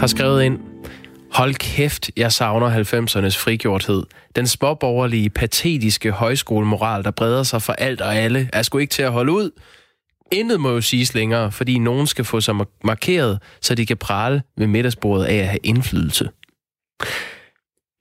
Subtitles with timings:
[0.00, 0.58] har skrevet ind,
[1.36, 4.02] Hold kæft, jeg savner 90'ernes frigjorthed.
[4.36, 9.02] Den småborgerlige, patetiske højskolemoral, der breder sig for alt og alle, er sgu ikke til
[9.02, 9.50] at holde ud.
[10.32, 12.54] Intet må jo siges længere, fordi nogen skal få sig
[12.84, 16.30] markeret, så de kan prale ved middagsbordet af at have indflydelse.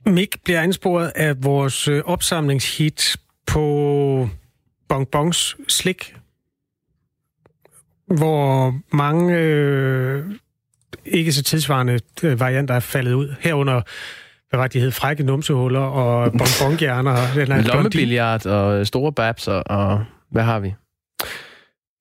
[0.05, 3.15] Mik bliver ansporet af vores øh, opsamlingshit
[3.47, 4.29] på
[4.89, 6.15] bonbons slik,
[8.07, 10.25] hvor mange øh,
[11.05, 13.35] ikke så tilsvarende øh, varianter er faldet ud.
[13.39, 13.81] Herunder,
[14.49, 17.65] hvad var de hed, frække numsehuller og bonbonhjerner.
[17.73, 20.73] Lommebilliard og store babs og, hvad har vi?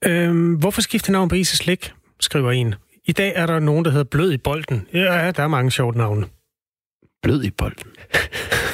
[0.04, 2.74] Øhm, hvorfor skifte navn på is og slik, skriver en.
[3.04, 4.86] I dag er der nogen, der hedder Blød i bolden.
[4.94, 6.26] Ja, der er mange sjove navne.
[7.22, 7.90] Blød i bolden.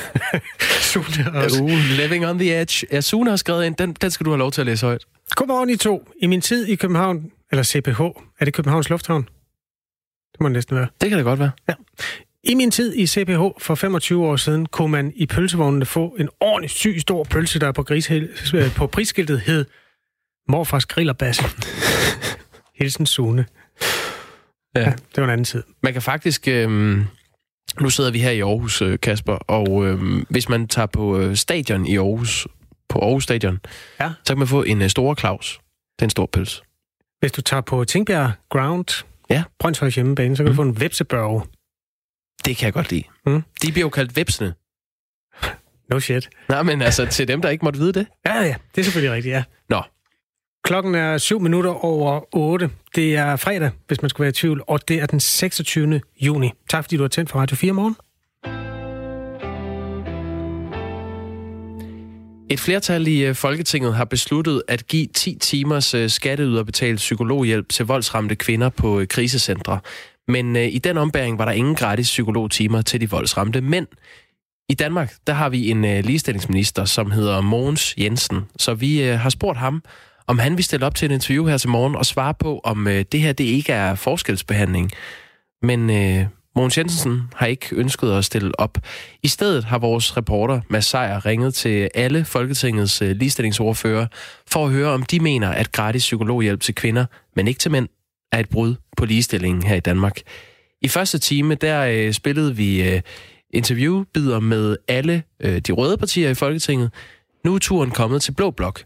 [0.91, 1.63] Sune også.
[1.63, 2.87] Uh, living on the edge.
[2.93, 3.77] Ja, Sune har skrevet ind.
[3.77, 5.05] Den, den skal du have lov til at læse højt.
[5.31, 6.09] Godmorgen I to.
[6.23, 8.01] I min tid i København, eller CPH,
[8.41, 9.29] er det Københavns Lufthavn?
[10.33, 10.89] Det må det næsten være.
[11.01, 11.51] Det kan det godt være.
[11.69, 11.75] Ja.
[12.45, 16.29] I min tid i CPH for 25 år siden, kunne man i pølsevognene få en
[16.41, 18.11] ordentlig syg stor pølse, der på, gris-
[18.55, 19.65] øh, på prisskiltet hed
[20.49, 21.43] Morfars Grillerbasse.
[22.79, 23.47] Hilsen Sune.
[24.75, 24.81] Ja.
[24.81, 24.91] ja.
[24.91, 25.63] det var en anden tid.
[25.83, 26.49] Man kan faktisk...
[26.49, 26.99] Øh,
[27.81, 31.37] nu sidder vi her i Aarhus, øh, Kasper, og øh, hvis man tager på øh,
[31.37, 32.47] stadion i Aarhus,
[32.89, 33.61] på Aarhus Stadion,
[34.01, 34.13] ja.
[34.25, 35.61] så kan man få en øh, stor Claus.
[35.99, 36.63] Det er en stor pølse.
[37.21, 39.43] Hvis du tager på Tingbjerg Ground, ja.
[39.59, 40.57] Brøndshøjs hjemmebane, så kan mm.
[40.57, 41.43] du få en vepsebørge.
[42.45, 43.05] Det kan jeg godt lide.
[43.27, 43.43] Mm.
[43.63, 44.55] De bliver jo kaldt vepsene.
[45.91, 46.31] No shit.
[46.49, 48.07] Nej, men altså til dem, der ikke måtte vide det.
[48.27, 48.55] Ja, ja.
[48.75, 49.45] Det er selvfølgelig rigtigt, ja.
[49.69, 49.83] Nå.
[50.65, 52.71] Klokken er 7 minutter over 8.
[52.95, 56.01] Det er fredag, hvis man skulle være i tvivl, og det er den 26.
[56.21, 56.53] juni.
[56.71, 57.97] Tak fordi du har tændt for Radio 4 morgen.
[62.51, 67.87] Et flertal i øh, Folketinget har besluttet at give 10 timers øh, skatteyderbetalt psykologhjælp til
[67.87, 69.81] voldsramte kvinder på øh, krisecentre.
[70.29, 73.87] Men i den ombæring var der ingen gratis psykologtimer til de voldsramte mænd.
[74.69, 78.41] I Danmark, der har vi en ligestillingsminister, som hedder Mogens Jensen.
[78.59, 79.83] Så vi har spurgt ham,
[80.27, 82.85] om han vil stille op til et interview her til morgen og svare på, om
[82.85, 84.91] det her det ikke er forskelsbehandling.
[85.63, 85.91] Men
[86.57, 88.79] Mogens Jensen har ikke ønsket at stille op.
[89.23, 94.07] I stedet har vores reporter Mads Seier ringet til alle Folketingets øh, ligestillingsordfører
[94.47, 97.07] for at høre, om de mener, at gratis psykologhjælp til kvinder,
[97.37, 97.89] men ikke til mænd,
[98.33, 100.21] er et brud på ligestillingen her i Danmark.
[100.83, 103.01] I første time, der øh, spillede vi øh,
[103.51, 106.91] interviewbider med alle øh, de røde partier i Folketinget.
[107.45, 108.85] Nu er turen kommet til Blå Blok.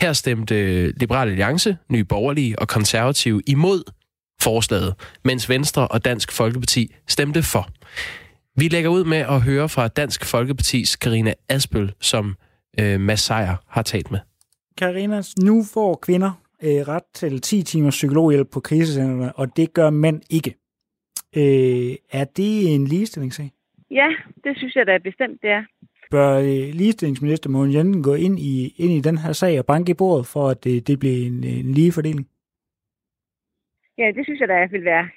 [0.00, 3.82] Her stemte øh, Liberale Alliance, Nye Borgerlige og Konservative imod
[4.42, 7.68] forslaget, mens Venstre og Dansk Folkeparti stemte for.
[8.56, 12.34] Vi lægger ud med at høre fra Dansk Folkepartis Karina Asbøl, som
[12.80, 14.18] øh, Mads Sejer har talt med.
[14.78, 16.30] Karina, nu får kvinder
[16.62, 20.54] øh, ret til 10 timers psykologhjælp på krisecentrene, og det gør mænd ikke.
[21.36, 23.50] Øh, er det en ligestillingssag?
[23.90, 24.08] Ja,
[24.44, 25.62] det synes jeg da bestemt, det er.
[26.10, 29.90] Bør øh, ligestillingsminister Mogens Jensen gå ind i, ind i den her sag og banke
[29.90, 32.28] i bordet, for at det, det bliver en, en lige fordeling?
[33.98, 35.08] Ja, det synes jeg da vil være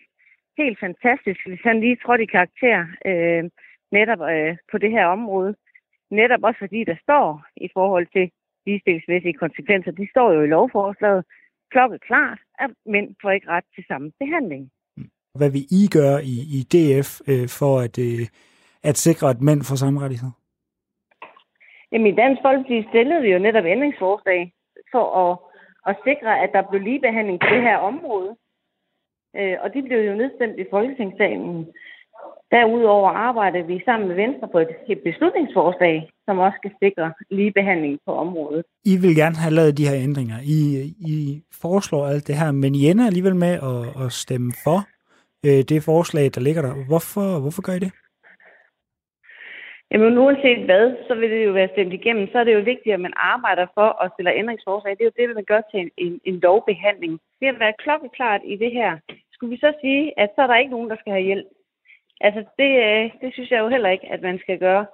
[0.57, 2.79] helt fantastisk, hvis han lige trådte i karakter
[3.09, 3.43] øh,
[3.91, 5.55] netop øh, på det her område.
[6.11, 8.31] Netop også fordi der står i forhold til
[8.65, 11.25] ligestillingsmæssige konsekvenser, de står jo i lovforslaget
[11.71, 14.71] klokket klart, at mænd får ikke ret til samme behandling.
[15.39, 18.25] Hvad vil I gøre i, i DF øh, for at, øh,
[18.83, 20.35] at sikre, at mænd får samme rettigheder?
[21.91, 24.41] Jamen i Dansk Folkeparti stillede vi jo netop ændringsforslag
[24.93, 25.31] for at,
[25.89, 28.35] at sikre, at der blev ligebehandling på det her område.
[29.37, 31.67] Øh, og de blev jo nedstemt i Folketingssalen.
[32.51, 38.11] Derudover arbejder vi sammen med Venstre på et beslutningsforslag, som også skal sikre ligebehandling på
[38.13, 38.63] området.
[38.85, 40.37] I vil gerne have lavet de her ændringer.
[40.43, 40.59] I,
[41.13, 44.79] I foreslår alt det her, men I ender alligevel med at, at stemme for
[45.45, 46.73] øh, det forslag, der ligger der.
[46.87, 47.91] Hvorfor, hvorfor gør I det?
[49.91, 52.27] Jamen uanset hvad, så vil det jo være stemt igennem.
[52.31, 54.91] Så er det jo vigtigt, at man arbejder for at stille ændringsforslag.
[54.91, 57.19] Det er jo det, man gør til en, en, en lovbehandling.
[57.39, 58.91] Det at være klokkeklart i det her.
[59.33, 61.47] Skulle vi så sige, at så er der ikke nogen, der skal have hjælp?
[62.21, 64.85] Altså, det, øh, det synes jeg jo heller ikke, at man skal gøre.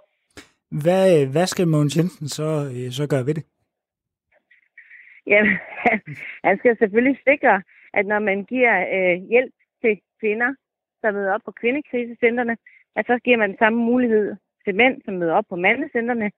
[0.83, 3.45] Hvad, hvad skal Mogens Jensen så, øh, så gøre ved det?
[5.27, 5.57] Jamen,
[6.47, 7.61] han skal selvfølgelig sikre,
[7.93, 10.53] at når man giver øh, hjælp til kvinder,
[11.01, 12.57] der møder op på kvindekrisecentrene,
[12.95, 16.31] at så giver man samme mulighed til mænd, som møder op på mandecentrene,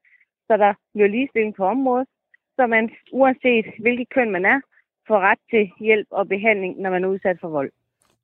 [0.47, 2.07] så der bliver ligestilling på området,
[2.55, 4.59] så man uanset hvilket køn man er,
[5.07, 7.71] får ret til hjælp og behandling, når man er udsat for vold.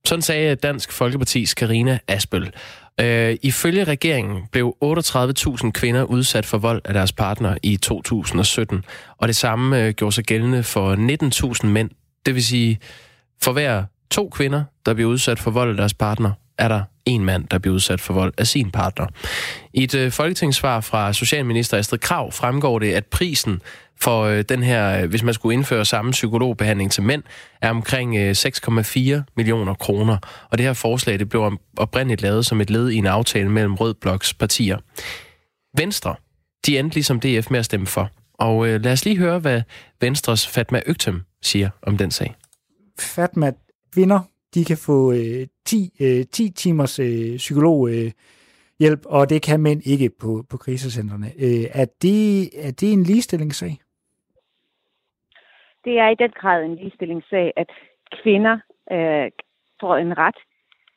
[0.05, 2.53] Sådan sagde Dansk Folkeparti's Karina Asbøl.
[3.01, 8.83] Øh, ifølge regeringen blev 38.000 kvinder udsat for vold af deres partner i 2017,
[9.17, 10.95] og det samme øh, gjorde sig gældende for
[11.63, 11.89] 19.000 mænd.
[12.25, 12.79] Det vil sige,
[13.43, 17.25] for hver to kvinder, der bliver udsat for vold af deres partner, er der en
[17.25, 19.07] mand, der bliver udsat for vold af sin partner.
[19.73, 23.61] I et øh, folketingssvar fra Socialminister Astrid Krav fremgår det, at prisen
[24.01, 27.23] for øh, den her, øh, hvis man skulle indføre samme psykologbehandling til mænd,
[27.61, 30.17] er omkring øh, 6,4 millioner kroner.
[30.51, 33.75] Og det her forslag det blev oprindeligt lavet som et led i en aftale mellem
[33.75, 34.77] Rød Bloks partier.
[35.77, 36.15] Venstre,
[36.65, 38.09] de endte ligesom DF med at stemme for.
[38.33, 39.61] Og øh, lad os lige høre, hvad
[40.01, 42.35] Venstres Fatma Øgtem siger om den sag.
[42.99, 43.51] Fatma,
[43.93, 44.19] kvinder,
[44.55, 48.11] de kan få øh, 10, øh, 10 timers øh, psykolog øh,
[48.79, 51.27] hjælp, og det kan mænd ikke på, på krisecentrene.
[51.45, 52.21] Øh, er, det,
[52.67, 53.73] er det en ligestillingssag?
[55.85, 57.69] Det er i den grad en ligestillingssag, at
[58.23, 58.57] kvinder
[58.91, 59.31] øh,
[59.79, 60.39] får en ret,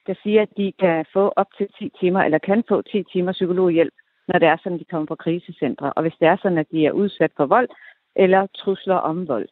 [0.07, 3.33] der siger, at de kan få op til 10 timer, eller kan få 10 timer
[3.33, 3.95] psykologhjælp,
[4.29, 5.93] når det er sådan, de kommer på krisecentre.
[5.93, 7.69] Og hvis det er sådan, at de er udsat for vold
[8.17, 9.49] eller trusler om vold.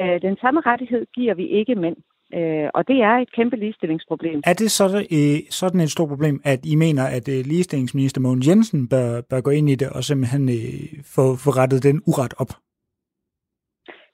[0.00, 1.96] Øh, den samme rettighed giver vi ikke mænd.
[2.34, 4.42] Øh, og det er et kæmpe ligestillingsproblem.
[4.46, 8.48] Er det sådan, øh, sådan et stort problem, at I mener, at øh, ligestillingsminister Mogens
[8.48, 12.34] Jensen bør, bør gå ind i det og simpelthen øh, få, få rettet den uret
[12.42, 12.52] op?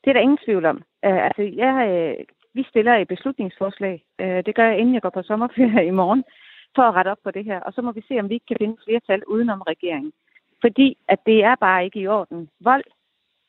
[0.02, 0.76] Det er der ingen tvivl om.
[1.06, 2.24] Uh, altså, jeg, uh,
[2.54, 4.04] vi stiller et beslutningsforslag.
[4.18, 6.24] Det gør jeg, inden jeg går på sommerferie i morgen,
[6.74, 7.60] for at rette op på det her.
[7.60, 10.12] Og så må vi se, om vi ikke kan finde flertal udenom regeringen.
[10.60, 12.48] Fordi at det er bare ikke i orden.
[12.60, 12.84] Vold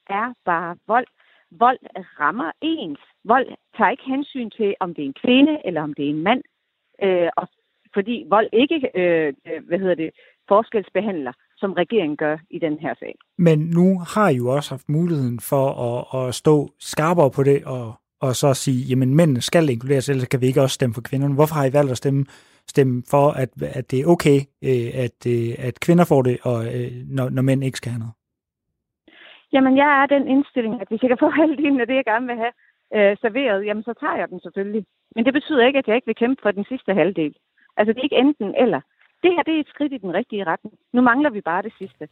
[0.09, 1.07] er bare vold.
[1.51, 1.79] Vold
[2.19, 2.99] rammer ens.
[3.31, 3.47] Vold
[3.77, 6.41] tager ikke hensyn til, om det er en kvinde eller om det er en mand.
[7.05, 7.45] Uh, og
[7.93, 9.29] fordi vold ikke, uh,
[9.67, 10.09] hvad hedder det,
[10.47, 13.15] forskelsbehandler som regeringen gør i den her sag.
[13.37, 17.59] Men nu har I jo også haft muligheden for at, at stå skarpere på det,
[17.65, 21.01] og, og så sige, jamen mænd skal inkluderes, ellers kan vi ikke også stemme for
[21.09, 21.35] kvinderne.
[21.35, 22.25] Hvorfor har I valgt at stemme,
[22.73, 24.39] stemme for, at, at det er okay,
[24.69, 28.03] øh, at, øh, at kvinder får det, og øh, når, når mænd ikke skal have
[28.05, 28.15] noget?
[29.53, 32.27] Jamen, jeg er den indstilling, at hvis jeg kan få halvdelen af det, jeg gerne
[32.27, 32.53] vil have
[32.95, 34.83] øh, serveret, jamen så tager jeg den selvfølgelig.
[35.15, 37.33] Men det betyder ikke, at jeg ikke vil kæmpe for den sidste halvdel.
[37.77, 38.81] Altså, det er ikke enten eller
[39.23, 40.75] det her det er et skridt i den rigtige retning.
[40.93, 42.07] Nu mangler vi bare det sidste.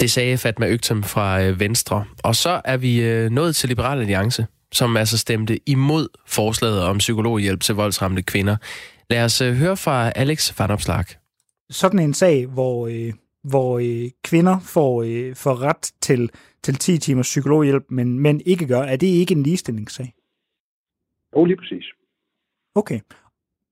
[0.00, 2.04] Det sagde Fatma Øgtem fra øh, Venstre.
[2.24, 6.98] Og så er vi øh, nået til Liberal Alliance, som altså stemte imod forslaget om
[6.98, 8.56] psykologhjælp til voldsramte kvinder.
[9.10, 11.04] Lad os øh, høre fra Alex van Opslag.
[11.70, 12.88] Sådan en sag, hvor,
[13.48, 13.80] hvor
[14.24, 16.30] kvinder får, får ret til,
[16.62, 20.14] til 10 timers psykologhjælp, men mænd ikke gør, er det ikke en ligestillingssag?
[21.36, 21.84] Jo, lige præcis.
[22.74, 23.00] Okay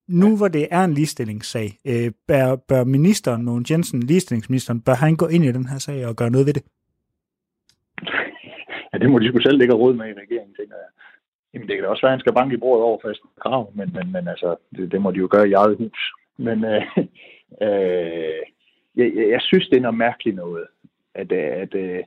[0.08, 5.16] nu hvor det er en ligestillingssag, øh, bør, bør ministeren, Mogens Jensen, ligestillingsministeren, bør han
[5.16, 6.64] gå ind i den her sag og gøre noget ved det?
[8.92, 10.90] Ja, det må de sgu selv lægge råd med i regeringen, tænker jeg.
[11.54, 13.72] Jamen, det kan da også være, at han skal banke i bordet over fast krav,
[13.74, 16.12] men, men, men altså, det, det må de jo gøre i eget hus.
[16.36, 16.82] Men øh,
[17.66, 18.40] øh,
[18.96, 20.66] jeg, jeg synes, det er noget mærkeligt noget,
[21.14, 22.04] at, at, at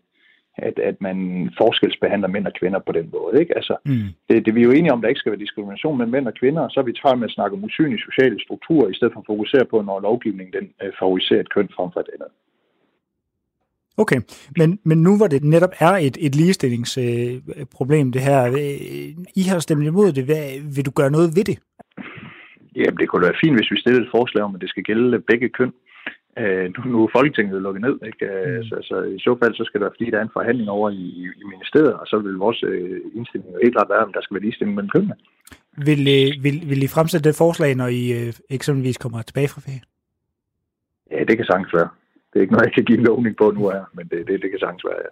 [0.57, 3.39] at, at man forskelsbehandler mænd og kvinder på den måde.
[3.41, 3.55] Ikke?
[3.55, 4.09] Altså, mm.
[4.29, 6.27] det, det, vi er jo enige om, at der ikke skal være diskrimination mellem mænd
[6.27, 8.93] og kvinder, og så er vi træt med at snakke om usynlige sociale strukturer, i
[8.93, 12.09] stedet for at fokusere på, når lovgivningen den, øh, favoriserer et køn frem for et
[12.13, 12.31] andet.
[13.97, 14.19] Okay,
[14.57, 19.43] men, men nu hvor det netop er et, et ligestillingsproblem, øh, det her, øh, I
[19.49, 21.59] har stemt imod det, hvad, vil du gøre noget ved det?
[22.75, 25.19] Jamen, det kunne være fint, hvis vi stillede et forslag om, at det skal gælde
[25.19, 25.67] begge køn.
[25.67, 25.90] Øh,
[26.37, 28.25] nu, nu er Folketinget lukket ned, ikke?
[28.25, 28.63] Øh, mm.
[28.63, 31.05] så, så i så fald så skal der, fordi der er en forhandling over i,
[31.41, 34.35] i ministeriet, og så vil vores øh, indstilling jo helt klart være, om der skal
[34.35, 35.15] være ligestilling mellem kønnene.
[35.77, 39.61] Vil, øh, vil, vil I fremsætte det forslag, når I øh, eksempelvis kommer tilbage fra
[39.61, 39.83] ferie?
[41.11, 41.89] Ja, det kan sagtens være.
[42.29, 44.41] Det er ikke noget, jeg kan give en lovning på nu her, men det, det,
[44.41, 45.11] det kan sagtens være, ja.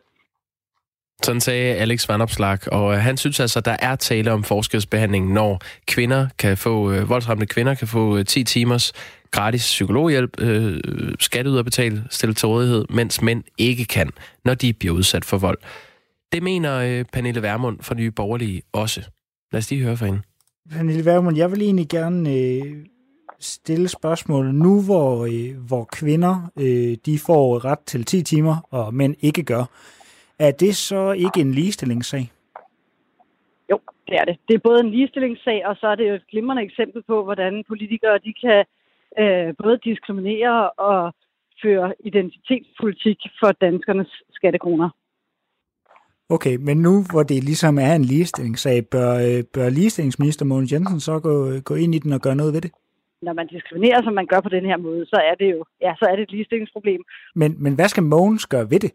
[1.23, 4.43] Sådan sagde Alex Van Opslag, og øh, han synes altså, at der er tale om
[4.43, 8.93] forskelsbehandling, når kvinder kan få, øh, voldsramte kvinder kan få øh, 10 timers
[9.31, 10.79] gratis psykologhjælp, øh,
[11.19, 14.09] skatteyderbetalt, stillet til rådighed, mens mænd ikke kan,
[14.45, 15.57] når de bliver udsat for vold.
[16.31, 19.01] Det mener øh, Pernille Vermund fra Nye Borgerlige også.
[19.51, 20.21] Lad os lige høre fra hende.
[20.71, 22.75] Pernille Vermund, jeg vil egentlig gerne øh,
[23.39, 28.93] stille spørgsmål nu, hvor, øh, hvor kvinder øh, de får ret til 10 timer, og
[28.93, 29.65] mænd ikke gør.
[30.39, 32.31] Er det så ikke en ligestillingssag?
[33.71, 34.37] Jo, det er det.
[34.47, 37.63] Det er både en ligestillingssag, og så er det jo et glimrende eksempel på, hvordan
[37.67, 38.65] politikere de kan
[39.19, 41.13] øh, både diskriminere og
[41.63, 44.89] føre identitetspolitik for danskernes skattekroner.
[46.29, 50.99] Okay, men nu hvor det ligesom er en ligestillingssag, bør, øh, bør ligestillingsminister Mogens Jensen
[50.99, 52.71] så gå, gå ind i den og gøre noget ved det?
[53.21, 55.93] Når man diskriminerer, som man gør på den her måde, så er det jo ja,
[55.99, 57.01] så er det et ligestillingsproblem.
[57.35, 58.91] Men, men hvad skal Mogens gøre ved det?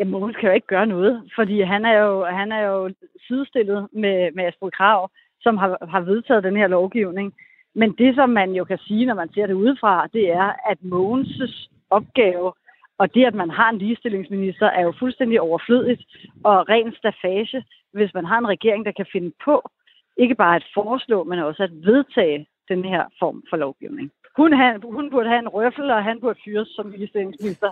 [0.00, 2.90] Ja, Mogens kan jo ikke gøre noget, fordi han er jo, han er jo
[3.26, 7.34] sidestillet med, med Astrid Krav, som har, har vedtaget den her lovgivning.
[7.74, 10.78] Men det, som man jo kan sige, når man ser det udefra, det er, at
[10.82, 12.52] Mogens' opgave
[12.98, 16.02] og det, at man har en ligestillingsminister, er jo fuldstændig overflødigt
[16.44, 19.70] og ren stafage, hvis man har en regering, der kan finde på
[20.16, 24.10] ikke bare at foreslå, men også at vedtage den her form for lovgivning.
[24.36, 27.70] Hun, han, hun burde have en røffel, og han burde fyres som ligestillingsminister.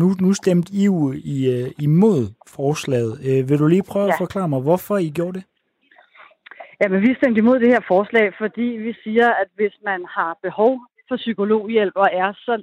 [0.00, 2.22] Nu, nu stemte I jo i, uh, imod
[2.56, 3.12] forslaget.
[3.26, 4.12] Uh, vil du lige prøve ja.
[4.12, 5.44] at forklare mig, hvorfor I gjorde det?
[6.80, 10.38] Ja, men vi stemte imod det her forslag, fordi vi siger, at hvis man har
[10.42, 10.72] behov
[11.08, 12.62] for psykologhjælp og er så,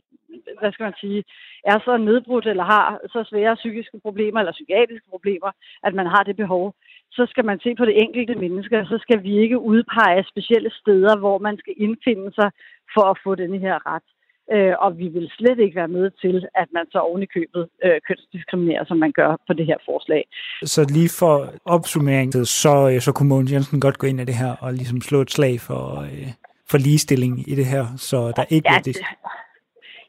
[0.59, 1.23] hvad skal man sige,
[1.63, 5.51] er så nedbrudt eller har så svære psykiske problemer eller psykiatriske problemer,
[5.83, 6.73] at man har det behov,
[7.11, 10.71] så skal man se på det enkelte menneske, og så skal vi ikke udpege specielle
[10.81, 12.49] steder, hvor man skal indfinde sig
[12.93, 14.07] for at få denne her ret.
[14.55, 17.69] Øh, og vi vil slet ikke være med til, at man så oven i købet
[17.85, 20.23] øh, kønsdiskriminerer, som man gør på det her forslag.
[20.63, 24.35] Så lige for opsummering, så, øh, så kunne Mogens Jensen godt gå ind i det
[24.35, 26.27] her og ligesom slå et slag for, øh,
[26.71, 28.97] for ligestilling i det her, så der ikke ja, det...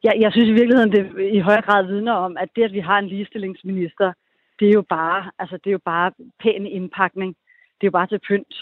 [0.03, 2.81] Jeg, jeg synes i virkeligheden, det i høj grad vidner om, at det, at vi
[2.81, 4.13] har en ligestillingsminister,
[4.59, 7.31] det er jo bare, altså, det er jo bare pæn indpakning.
[7.77, 8.55] Det er jo bare til pynt.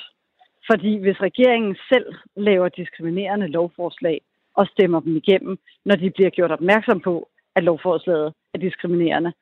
[0.71, 4.21] Fordi hvis regeringen selv laver diskriminerende lovforslag,
[4.61, 7.15] og stemmer dem igennem, når de bliver gjort opmærksom på,
[7.57, 9.33] at lovforslaget er diskriminerende,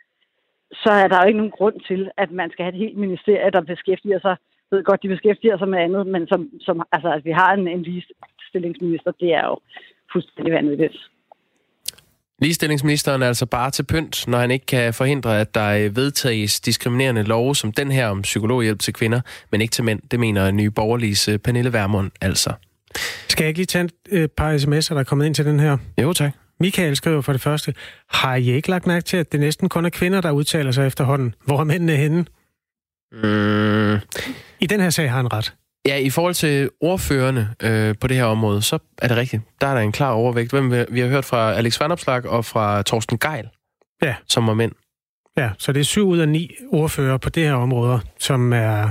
[0.83, 3.51] så er der jo ikke nogen grund til, at man skal have et helt ministerie,
[3.51, 4.35] der beskæftiger sig,
[4.71, 7.51] jeg ved godt, de beskæftiger sig med andet, men som, som altså, at vi har
[7.53, 9.57] en, en ligestillingsminister, det er jo
[10.13, 10.97] fuldstændig vanvittigt.
[12.43, 17.23] Ligestillingsministeren er altså bare til pynt, når han ikke kan forhindre, at der vedtages diskriminerende
[17.23, 19.21] love som den her om psykologhjælp til kvinder,
[19.51, 20.01] men ikke til mænd.
[20.11, 22.53] Det mener nye borgerlige Pernille Vermund altså.
[23.29, 25.77] Skal jeg ikke lige tage et par sms'er, der er kommet ind til den her?
[26.03, 26.33] Jo, tak.
[26.61, 27.75] Michael skriver for det første,
[28.09, 30.87] har I ikke lagt mærke til, at det næsten kun er kvinder, der udtaler sig
[30.87, 31.35] efterhånden?
[31.45, 32.25] Hvor er mændene henne?
[33.13, 34.01] Mm.
[34.61, 35.55] I den her sag har han ret.
[35.87, 39.43] Ja, i forhold til ordførende øh, på det her område, så er det rigtigt.
[39.61, 40.51] Der er der en klar overvægt.
[40.51, 43.49] Hvem vi, vi har hørt fra Alex Vandopslag og fra Torsten Geil,
[44.03, 44.15] ja.
[44.29, 44.73] som var mænd.
[45.37, 48.89] Ja, så det er syv ud af ni ordfører på det her område, som er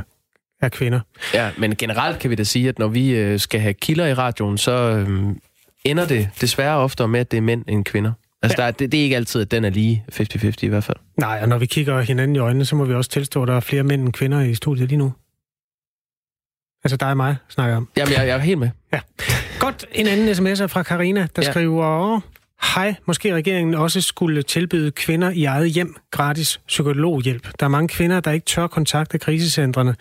[0.61, 0.99] er kvinder.
[1.33, 4.13] Ja, men generelt kan vi da sige, at når vi øh, skal have kilder i
[4.13, 5.35] radioen, så øh,
[5.85, 8.11] ender det desværre ofte med, at det er mænd end kvinder.
[8.41, 8.61] Altså, ja.
[8.61, 10.97] der er, det, det er ikke altid, at den er lige 50-50 i hvert fald.
[11.17, 13.55] Nej, og når vi kigger hinanden i øjnene, så må vi også tilstå, at der
[13.55, 15.13] er flere mænd end kvinder i studiet lige nu.
[16.83, 17.89] Altså dig og mig, snakker om.
[17.97, 18.69] Jamen, jeg, jeg er helt med.
[18.93, 18.99] Ja.
[19.59, 21.51] Godt, en anden sms fra Karina, der ja.
[21.51, 22.19] skriver...
[22.75, 27.47] Hej, måske regeringen også skulle tilbyde kvinder i eget hjem gratis psykologhjælp.
[27.59, 29.95] Der er mange kvinder, der ikke tør kontakte krisecentrene,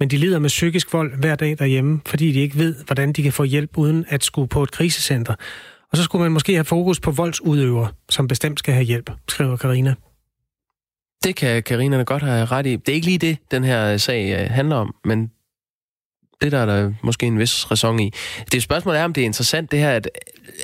[0.00, 3.22] men de lider med psykisk vold hver dag derhjemme, fordi de ikke ved, hvordan de
[3.22, 5.34] kan få hjælp uden at skulle på et krisecenter.
[5.92, 9.56] Og så skulle man måske have fokus på voldsudøvere, som bestemt skal have hjælp, skriver
[9.56, 9.94] Karina.
[11.24, 12.76] Det kan Karina godt have ret i.
[12.76, 15.30] Det er ikke lige det, den her sag øh, handler om, men
[16.40, 18.12] det der er der måske en vis ræson i.
[18.52, 20.08] Det spørgsmål er, om det er interessant det her, at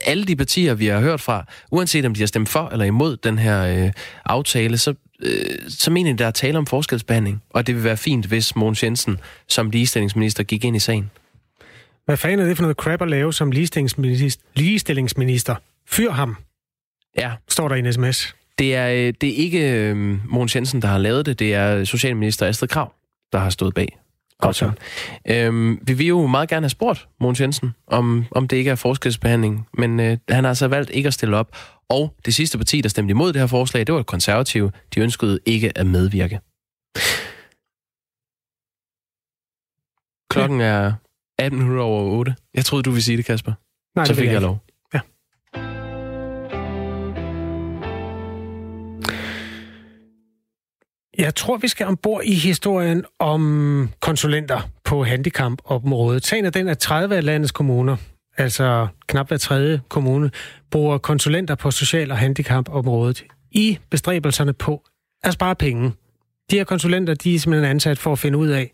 [0.04, 3.16] alle de partier, vi har hørt fra, uanset om de har stemt for eller imod
[3.16, 3.92] den her øh,
[4.24, 7.96] aftale, så øh, så mener jeg, der er tale om forskelsbehandling, og det vil være
[7.96, 9.18] fint, hvis Mogens Jensen
[9.48, 11.10] som ligestillingsminister gik ind i sagen.
[12.04, 14.44] Hvad fanden er det for noget crap at lave som ligestillingsminister?
[14.54, 15.54] ligestillingsminister?
[15.88, 16.36] Fyr ham,
[17.18, 17.32] ja.
[17.48, 18.34] står der i en sms.
[18.58, 19.96] Det er, øh, det er ikke øh,
[20.28, 21.38] Mogens Jensen, der har lavet det.
[21.38, 22.92] Det er Socialminister Astrid Krav,
[23.32, 23.98] der har stået bag.
[24.40, 24.70] Godt så.
[25.28, 28.74] Øhm, vi vil jo meget gerne have spurgt Mogens Jensen, om, om det ikke er
[28.74, 31.56] forskelsbehandling, men øh, han har altså valgt ikke at stille op.
[31.88, 34.72] Og det sidste parti, der stemte imod det her forslag, det var konservative.
[34.94, 36.40] De ønskede ikke at medvirke.
[40.30, 40.92] Klokken er
[41.38, 42.34] 18 minutter over 8.
[42.54, 43.52] Jeg troede, du ville sige det, Kasper.
[43.96, 44.65] Nej, Så fik jeg, jeg lov.
[51.18, 56.26] Jeg tror, vi skal ombord i historien om konsulenter på handicapområdet.
[56.26, 57.96] Sagen er den, at 30 af landets kommuner
[58.36, 60.30] altså knap hver tredje kommune,
[60.70, 64.82] bruger konsulenter på social- og handicapområdet i bestræbelserne på
[65.24, 65.92] at spare penge.
[66.50, 68.72] De her konsulenter, de er simpelthen ansat for at finde ud af,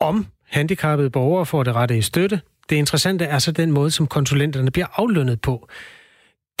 [0.00, 2.40] om handicappede borgere får det rette i støtte.
[2.70, 5.68] Det interessante er så den måde, som konsulenterne bliver aflønnet på.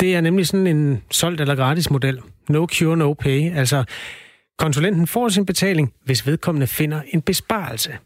[0.00, 2.20] Det er nemlig sådan en solgt eller gratis model.
[2.48, 3.56] No cure, no pay.
[3.56, 3.84] Altså,
[4.58, 7.98] konsulenten får sin betaling, hvis vedkommende finder en besparelse.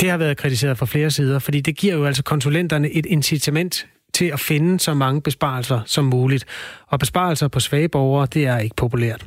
[0.00, 3.86] Det har været kritiseret fra flere sider, fordi det giver jo altså konsulenterne et incitament
[4.14, 6.44] til at finde så mange besparelser som muligt.
[6.86, 9.26] Og besparelser på svage borgere, det er ikke populært.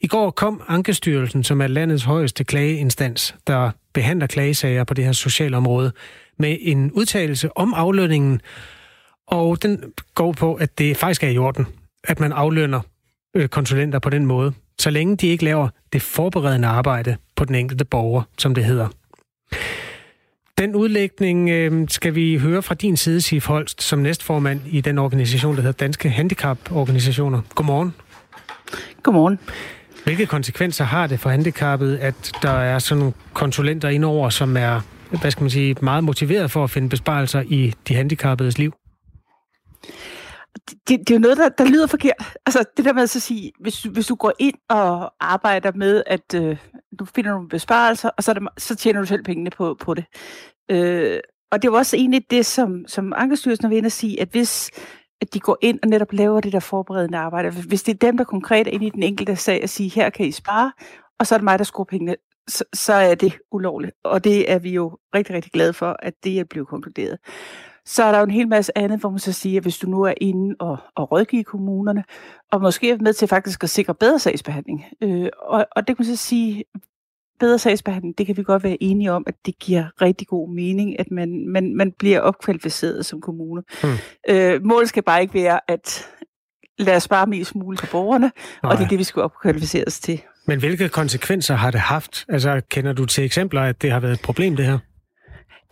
[0.00, 5.12] I går kom Ankestyrelsen, som er landets højeste klageinstans, der behandler klagesager på det her
[5.12, 5.92] sociale område,
[6.38, 8.40] med en udtalelse om aflønningen.
[9.26, 11.66] Og den går på, at det faktisk er i orden,
[12.04, 12.80] at man aflønner
[13.36, 17.54] øh, konsulenter på den måde, så længe de ikke laver det forberedende arbejde på den
[17.54, 18.88] enkelte borger, som det hedder.
[20.58, 24.98] Den udlægning øh, skal vi høre fra din side, Sif Holst, som næstformand i den
[24.98, 27.40] organisation, der hedder Danske Handicaporganisationer.
[27.54, 27.94] Godmorgen.
[29.02, 29.38] Godmorgen.
[30.04, 34.80] Hvilke konsekvenser har det for handicappede, at der er sådan nogle konsulenter indover, som er
[35.20, 38.74] hvad skal man sige, meget motiveret for at finde besparelser i de handicappedes liv?
[40.88, 42.36] Det, det er jo noget, der, der lyder forkert.
[42.46, 46.02] Altså det der med at så sige, hvis, hvis du går ind og arbejder med,
[46.06, 46.56] at øh,
[46.98, 50.04] du finder nogle besparelser, og så, det, så tjener du selv pengene på, på det.
[50.70, 51.20] Øh,
[51.52, 54.28] og det er jo også egentlig det, som, som Ankestyrelsen er ved at sige, at
[54.28, 54.70] hvis
[55.20, 58.16] at de går ind og netop laver det der forberedende arbejde, hvis det er dem,
[58.16, 60.72] der konkret er inde i den enkelte sag og sige, her kan I spare,
[61.18, 62.16] og så er det mig, der skruer pengene,
[62.48, 63.92] så, så er det ulovligt.
[64.04, 67.18] Og det er vi jo rigtig, rigtig glade for, at det er blevet konkluderet.
[67.90, 69.90] Så er der jo en hel masse andet, hvor man så siger, at hvis du
[69.90, 72.04] nu er inde og, og rådgiver kommunerne,
[72.52, 76.06] og måske er med til faktisk at sikre bedre sagsbehandling, øh, og, og det kan
[76.06, 76.64] man så sige,
[77.40, 81.00] bedre sagsbehandling, det kan vi godt være enige om, at det giver rigtig god mening,
[81.00, 83.62] at man, man, man bliver opkvalificeret som kommune.
[83.82, 83.92] Hmm.
[84.28, 86.06] Øh, målet skal bare ikke være, at
[86.78, 88.30] lad os spare mest muligt på borgerne,
[88.62, 88.72] Nej.
[88.72, 90.20] og det er det, vi skal opkvalificeres til.
[90.46, 92.24] Men hvilke konsekvenser har det haft?
[92.28, 94.78] Altså, kender du til eksempler, at det har været et problem, det her?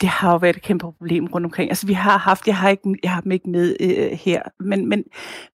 [0.01, 1.71] Det har jo været et kæmpe problem rundt omkring.
[1.71, 4.87] Altså vi har haft, jeg har, ikke, jeg har dem ikke med øh, her, men,
[4.87, 5.05] men,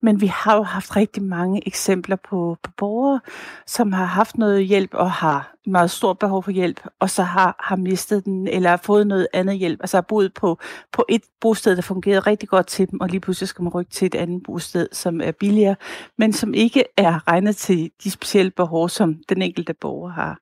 [0.02, 3.20] men vi har jo haft rigtig mange eksempler på, på borgere,
[3.66, 7.56] som har haft noget hjælp og har meget stort behov for hjælp, og så har,
[7.60, 9.80] har mistet den, eller fået noget andet hjælp.
[9.80, 10.58] Altså har boet på,
[10.92, 13.90] på et bosted, der fungerede rigtig godt til dem, og lige pludselig skal man rykke
[13.90, 15.76] til et andet bosted, som er billigere,
[16.18, 20.38] men som ikke er regnet til de specielle behov, som den enkelte borger har.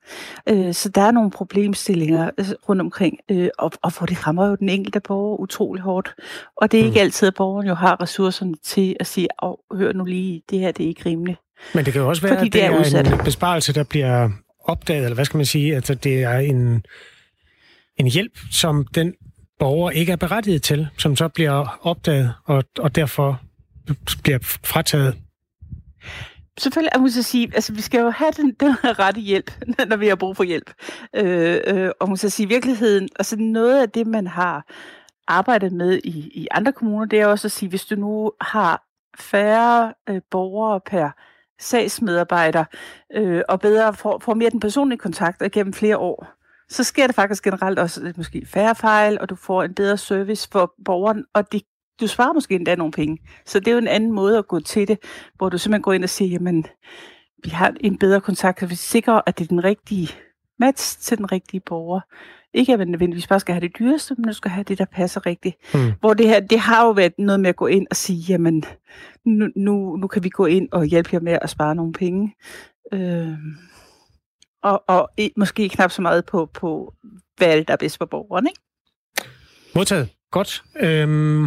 [0.48, 4.46] Øh, så der er nogle problemstillinger øh, rundt omkring, øh, og, og hvor det rammer
[4.46, 6.14] jo den enkelte borger utrolig hårdt.
[6.56, 7.04] Og det er ikke mm.
[7.04, 10.72] altid, at borgeren jo har ressourcerne til at sige, åh, hør nu lige, det her
[10.72, 11.38] det er ikke rimeligt.
[11.74, 13.84] Men det kan jo også være, Fordi at det, det er, er en besparelse, der
[13.84, 14.30] bliver
[14.64, 16.84] opdaget, eller hvad skal man sige, at det er en,
[17.96, 19.14] en hjælp, som den
[19.58, 23.40] borger ikke er berettiget til, som så bliver opdaget, og, og derfor
[24.22, 25.16] bliver frataget
[26.58, 29.50] selvfølgelig, jeg må sige, altså vi skal jo have den, den rette hjælp,
[29.88, 30.72] når vi har brug for hjælp.
[31.16, 34.66] Øh, øh, og må sige, virkeligheden, altså noget af det, man har
[35.28, 38.82] arbejdet med i, i andre kommuner, det er også at sige, hvis du nu har
[39.18, 41.10] færre øh, borgere per
[41.60, 42.64] sagsmedarbejder,
[43.14, 46.26] øh, og bedre får, får mere den personlige kontakt gennem flere år,
[46.72, 49.96] så sker det faktisk generelt også lidt måske færre fejl, og du får en bedre
[49.96, 51.62] service for borgeren, og det,
[52.00, 53.18] du sparer måske endda nogle penge.
[53.46, 54.98] Så det er jo en anden måde at gå til det,
[55.36, 56.66] hvor du simpelthen går ind og siger, jamen,
[57.44, 60.08] vi har en bedre kontakt, og vi sikrer, at det er den rigtige
[60.58, 62.00] match til den rigtige borger.
[62.54, 64.84] Ikke at man nødvendigvis bare skal have det dyreste, men du skal have det, der
[64.84, 65.56] passer rigtigt.
[65.74, 65.92] Mm.
[66.00, 68.64] Hvor det her, det har jo været noget med at gå ind og sige, jamen,
[69.24, 72.34] nu, nu, nu kan vi gå ind og hjælpe jer med at spare nogle penge.
[72.92, 73.28] Øh,
[74.62, 76.94] og, og måske knap så meget på, på
[77.36, 78.60] hvad der er bedst for borgeren, ikke?
[79.74, 80.08] Modtaget.
[80.30, 80.62] Godt.
[80.80, 81.42] Øhm,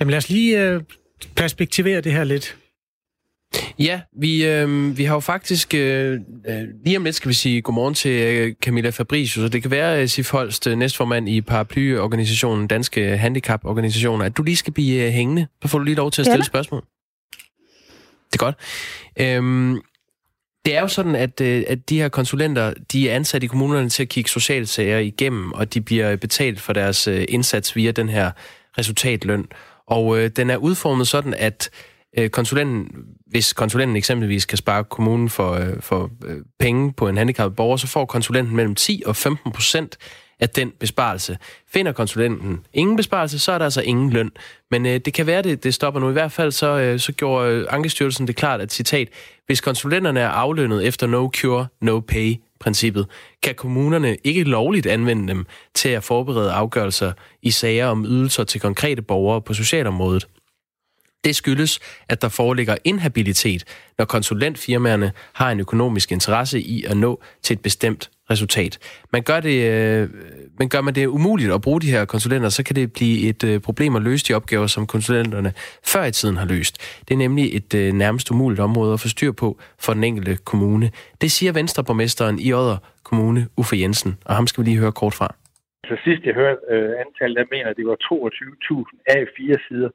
[0.00, 0.82] jamen lad os lige øh,
[1.36, 2.56] perspektivere det her lidt.
[3.78, 5.74] Ja, vi, øh, vi har jo faktisk...
[5.74, 9.62] Øh, øh, lige om lidt skal vi sige godmorgen til øh, Camilla Fabricius, og det
[9.62, 14.72] kan være, øh, Sif Holst, øh, næstformand i paraplyorganisationen Danske Handicaporganisationer, at du lige skal
[14.72, 15.46] blive øh, hængende.
[15.62, 16.46] Så får du lige lov til at stille ja.
[16.46, 16.84] spørgsmål.
[18.32, 18.56] Det er godt.
[19.20, 19.80] Øhm,
[20.64, 23.88] det er jo sådan, at, øh, at de her konsulenter, de er ansat i kommunerne
[23.88, 28.08] til at kigge sociale sager igennem, og de bliver betalt for deres indsats via den
[28.08, 28.30] her
[28.78, 29.46] resultatløn.
[29.86, 31.70] Og øh, den er udformet sådan, at
[32.18, 32.88] øh, konsulenten,
[33.26, 37.76] hvis konsulenten eksempelvis kan spare kommunen for, øh, for øh, penge på en handicappet borger,
[37.76, 39.98] så får konsulenten mellem 10 og 15 procent
[40.40, 41.38] af den besparelse.
[41.72, 44.30] Finder konsulenten ingen besparelse, så er der altså ingen løn.
[44.70, 46.08] Men øh, det kan være, det, det stopper nu.
[46.08, 49.08] I hvert fald så, øh, så gjorde øh, Ankestyrelsen det klart, at citat,
[49.46, 53.06] hvis konsulenterne er aflønnet efter no cure, no pay princippet,
[53.42, 58.60] kan kommunerne ikke lovligt anvende dem til at forberede afgørelser i sager om ydelser til
[58.60, 60.26] konkrete borgere på socialområdet.
[61.26, 63.62] Det skyldes, at der foreligger inhabilitet,
[63.98, 68.78] når konsulentfirmaerne har en økonomisk interesse i at nå til et bestemt resultat.
[69.12, 70.08] Man gør, det, øh,
[70.58, 73.44] men gør man det umuligt at bruge de her konsulenter, så kan det blive et
[73.44, 75.52] øh, problem at løse de opgaver, som konsulenterne
[75.92, 76.74] før i tiden har løst.
[77.08, 80.36] Det er nemlig et øh, nærmest umuligt område at få styr på for den enkelte
[80.44, 80.90] kommune.
[81.20, 85.14] Det siger Venstreborgmesteren i Odder Kommune, Uffe Jensen, og ham skal vi lige høre kort
[85.14, 85.34] fra.
[85.86, 89.90] Så sidst jeg hørte øh, antallet, der mener, at det var 22.000 af fire sider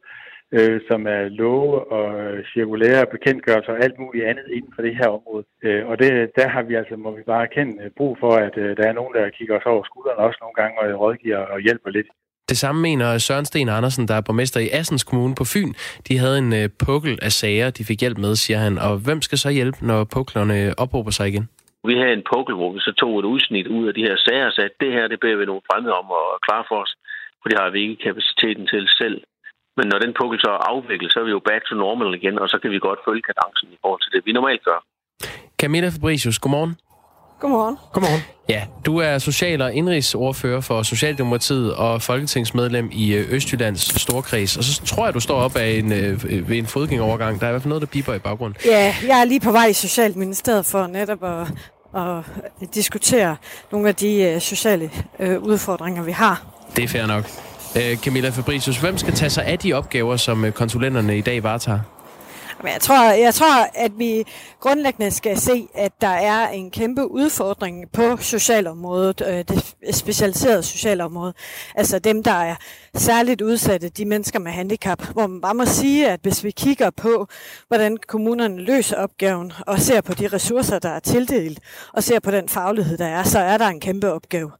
[0.57, 2.07] øh, som er love og
[2.53, 5.43] cirkulære bekendtgørelser og alt muligt andet inden for det her område.
[5.63, 8.55] Øh, og det, der har vi altså, må vi bare erkende, øh, brug for, at
[8.57, 11.59] øh, der er nogen, der kigger os over skuldrene også nogle gange og rådgiver og
[11.59, 12.07] hjælper lidt.
[12.49, 15.73] Det samme mener Søren Sten Andersen, der er borgmester i Assens Kommune på Fyn.
[16.07, 18.77] De havde en øh, pukkel af sager, de fik hjælp med, siger han.
[18.77, 21.45] Og hvem skal så hjælpe, når puklerne ophober sig igen?
[21.89, 24.45] Vi havde en pukkel, hvor vi så tog et udsnit ud af de her sager
[24.45, 26.93] og sagde, at det her, det beder vi nogle fremmede om at klare for os,
[27.41, 29.17] for det har vi ikke kapaciteten til selv.
[29.77, 32.35] Men når den pukkel så er afviklet, så er vi jo back to normal igen,
[32.39, 34.79] og så kan vi godt følge kadencen i forhold til det, vi normalt gør.
[35.61, 36.75] Camilla Fabricius, godmorgen.
[37.39, 37.77] Godmorgen.
[37.93, 38.21] Godmorgen.
[38.49, 44.57] Ja, du er social- og indrigsordfører for Socialdemokratiet og folketingsmedlem i øh, Østjyllands Storkreds.
[44.57, 47.39] Og så tror jeg, du står op af en, øh, ved en fodgængerovergang.
[47.39, 48.57] Der er i hvert fald noget, der piper i baggrunden.
[48.65, 51.47] Ja, jeg er lige på vej i Socialministeriet for netop at,
[51.95, 52.23] at
[52.73, 53.35] diskutere
[53.71, 56.45] nogle af de øh, sociale øh, udfordringer, vi har.
[56.75, 57.50] Det er fair nok.
[57.77, 61.43] Øh, Camilla Fabricius, hvem skal tage sig af de opgaver, som øh, konsulenterne i dag
[61.43, 61.79] varetager?
[62.63, 64.23] Men jeg tror, jeg tror, at vi
[64.59, 71.33] grundlæggende skal se, at der er en kæmpe udfordring på socialområdet, øh, det specialiserede socialområde.
[71.75, 72.55] Altså dem, der er
[72.95, 76.89] særligt udsatte, de mennesker med handicap, hvor man bare må sige, at hvis vi kigger
[76.89, 77.27] på,
[77.67, 81.59] hvordan kommunerne løser opgaven, og ser på de ressourcer, der er tildelt,
[81.93, 84.51] og ser på den faglighed, der er, så er der en kæmpe opgave.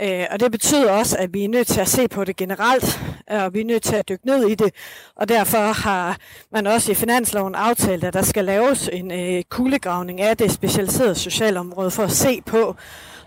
[0.00, 3.00] Øh, og det betyder også, at vi er nødt til at se på det generelt,
[3.30, 4.74] og vi er nødt til at dykke ned i det.
[5.16, 6.16] Og derfor har
[6.52, 11.14] man også i finansloven aftalt, at der skal laves en øh, kuglegravning af det specialiserede
[11.14, 12.76] socialområde for at se på,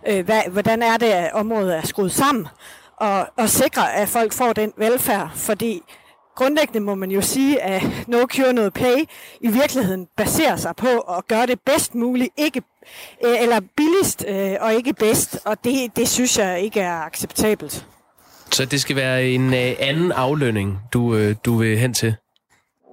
[0.08, 2.48] øh, hvad, hvordan er det, at området er skruet sammen,
[2.98, 5.82] og, og sikre, at folk får den velfærd, fordi
[6.36, 8.96] grundlæggende må man jo sige, at no cure, no pay
[9.42, 12.62] i virkeligheden baserer sig på at gøre det bedst muligt, ikke
[13.26, 17.88] øh, eller billigst øh, og ikke bedst, og det, det synes jeg ikke er acceptabelt.
[18.52, 22.16] Så det skal være en øh, anden aflønning, du, øh, du vil hen til?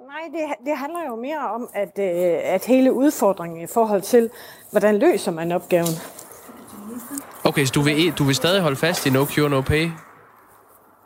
[0.08, 4.30] Nej, det, det handler jo mere om, at, øh, at hele udfordringen i forhold til,
[4.70, 5.94] hvordan løser man opgaven.
[7.44, 9.88] Okay, så du vil, du vil stadig holde fast i no cure, no pay?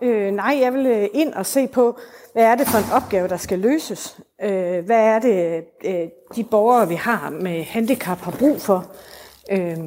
[0.02, 1.98] Øh, nej, jeg vil ind og se på,
[2.32, 4.20] hvad er det for en opgave, der skal løses?
[4.42, 8.86] Øh, hvad er det, øh, de borgere, vi har med handicap, har brug for?
[9.50, 9.78] Øh,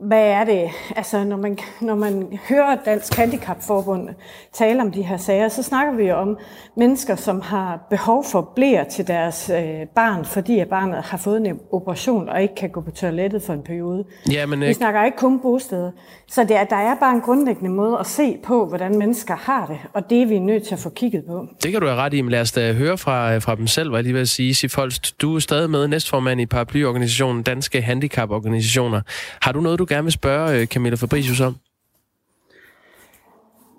[0.00, 4.08] hvad er det, altså når man, når man hører Dansk Handicapforbund
[4.52, 6.38] tale om de her sager, så snakker vi jo om
[6.76, 11.46] mennesker, som har behov for blære til deres øh, barn, fordi at barnet har fået
[11.46, 14.04] en operation og ikke kan gå på toilettet for en periode.
[14.30, 15.90] Ja, men, vi øh, snakker ikke kun bosteder.
[16.28, 19.66] Så det er, der er bare en grundlæggende måde at se på, hvordan mennesker har
[19.66, 21.46] det, og det er vi nødt til at få kigget på.
[21.62, 23.88] Det kan du have ret i, men lad os da høre fra, fra dem selv,
[23.88, 24.54] hvad jeg lige vil sige.
[24.54, 29.00] Sif Holst, du er stadig med næstformand i paraplyorganisationen Danske Handicaporganisationer.
[29.42, 31.56] Har du noget, du gerne vil spørge øh, Camilla Fabricius om?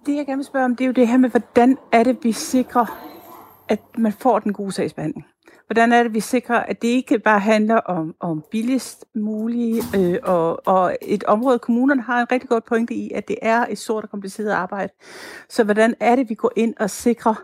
[0.06, 2.18] Det, jeg gerne vil spørge om, det er jo det her med, hvordan er det,
[2.24, 2.86] vi sikrer,
[3.70, 5.26] at man får den gode sagsbehandling?
[5.68, 10.20] Hvordan er det, vi sikrer, at det ikke bare handler om, om billigst mulige, øh,
[10.24, 13.78] og, og et område, kommunerne har en rigtig godt pointe i, at det er et
[13.78, 14.94] stort og kompliceret arbejde.
[15.50, 17.44] Så hvordan er det, vi går ind og sikrer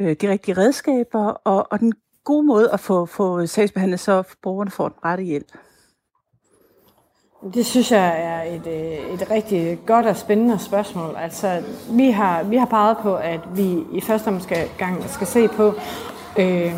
[0.00, 1.92] øh, de rigtige redskaber, og, og den
[2.24, 5.46] gode måde at få, få sagsbehandlet, så borgerne får den rette hjælp?
[7.52, 11.16] Det synes jeg er et, øh, et rigtig godt og spændende spørgsmål.
[11.22, 15.74] Altså, vi har, vi har peget på, at vi i første omgang skal se på,
[16.38, 16.72] øh,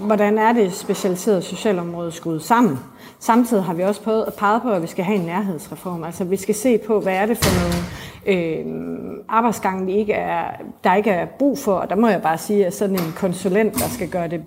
[0.00, 2.78] hvordan er det specialiserede socialområde skudt sammen.
[3.20, 6.04] Samtidig har vi også peget på, at vi skal have en nærhedsreform.
[6.04, 7.86] Altså vi skal se på, hvad er det for nogle
[8.26, 8.66] øh,
[9.28, 10.44] arbejdsgange, vi ikke er,
[10.84, 11.74] der ikke er brug for.
[11.74, 14.42] Og der må jeg bare sige, at sådan en konsulent, der skal gøre det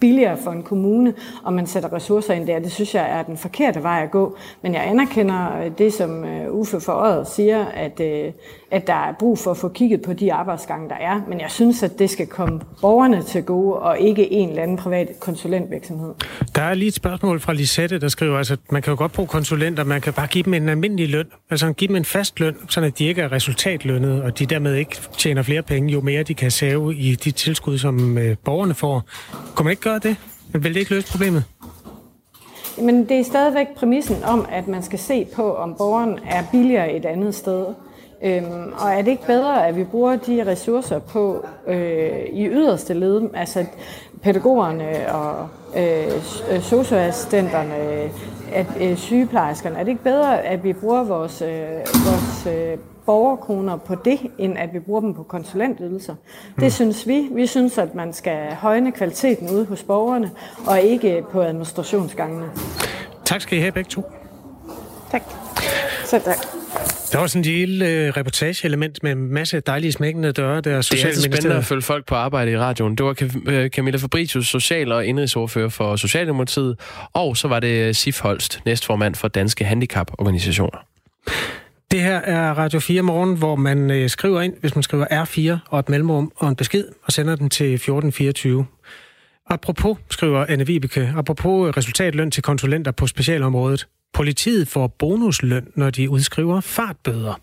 [0.00, 2.58] billigere for en kommune, og man sætter ressourcer ind der.
[2.58, 4.36] Det synes jeg er den forkerte vej at gå.
[4.62, 6.92] Men jeg anerkender øh, det, som øh, Uffe for
[7.24, 8.32] siger, at, øh,
[8.70, 11.20] at der er brug for at få kigget på de arbejdsgange, der er.
[11.28, 14.76] Men jeg synes, at det skal komme borgerne til gode, og ikke en eller anden
[14.76, 16.14] privat konsulentvirksomhed.
[16.54, 19.12] Der er lige et spørgsmål fra Lisette, der skriver, altså, at man kan jo godt
[19.12, 21.26] bruge konsulenter, man kan bare give dem en almindelig løn.
[21.50, 24.96] Altså give dem en fast løn, så de ikke er resultatlønnet, og de dermed ikke
[25.18, 29.02] tjener flere penge, jo mere de kan save i de tilskud, som øh, borgerne får.
[29.54, 30.16] Kunne man ikke gøre det?
[30.52, 31.44] Vil det ikke løse problemet?
[32.82, 36.92] Men det er stadigvæk præmissen om, at man skal se på, om borgeren er billigere
[36.92, 37.66] et andet sted.
[38.22, 42.94] Øhm, og er det ikke bedre, at vi bruger de ressourcer på øh, i yderste
[42.94, 43.64] led, altså
[44.22, 46.22] pædagogerne og øh,
[46.60, 47.74] socioassistenterne,
[48.52, 51.48] at øh, sygeplejerskerne, er det ikke bedre, at vi bruger vores, øh,
[51.78, 56.14] vores øh, borgerkroner på det, end at vi bruger dem på konsulentydelser.
[56.60, 57.28] Det synes vi.
[57.32, 60.30] Vi synes, at man skal højne kvaliteten ude hos borgerne,
[60.66, 62.50] og ikke på administrationsgangene.
[63.24, 64.02] Tak skal I have begge to.
[65.10, 65.22] Tak.
[66.04, 66.55] Så tak.
[67.12, 71.04] Der var sådan en lille øh, reportageelement med en masse dejlige smækkende døre, der Det
[71.04, 72.96] er spændende at følge folk på arbejde i radioen.
[72.96, 73.14] Det var
[73.46, 76.80] øh, Camilla Fabricius, social- og indrigsordfører for Socialdemokratiet,
[77.12, 80.78] og så var det Sif Holst, næstformand for Danske Handicaporganisationer.
[81.90, 85.58] Det her er Radio 4 morgen, hvor man øh, skriver ind, hvis man skriver R4
[85.70, 88.66] og et mellemrum og en besked, og sender den til 1424.
[89.50, 93.86] Apropos, skriver Anne Vibeke, apropos resultatløn til konsulenter på specialområdet.
[94.14, 97.34] Politiet får bonusløn, når de udskriver fartbøder.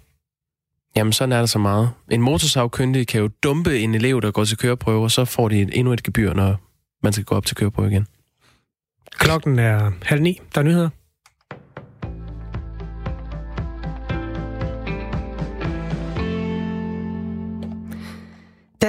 [0.96, 1.90] Jamen, sådan er der så meget.
[2.12, 5.76] En motorsavkyndig kan jo dumpe en elev, der går til køreprøve, og så får de
[5.76, 6.56] endnu et gebyr, når
[7.04, 8.08] man skal gå op til køreprøve igen.
[9.12, 10.40] Klokken er halv ni.
[10.56, 10.90] Der er nyheder.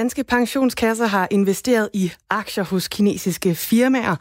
[0.05, 4.17] Danske pensionskasser har investeret i aktier hos kinesiske firmaer,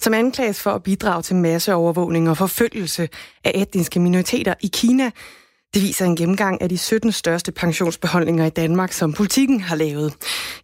[0.00, 3.08] som anklages for at bidrage til masseovervågning og forfølgelse
[3.44, 5.10] af etniske minoriteter i Kina.
[5.74, 10.14] Det viser en gennemgang af de 17 største pensionsbeholdninger i Danmark, som politikken har lavet.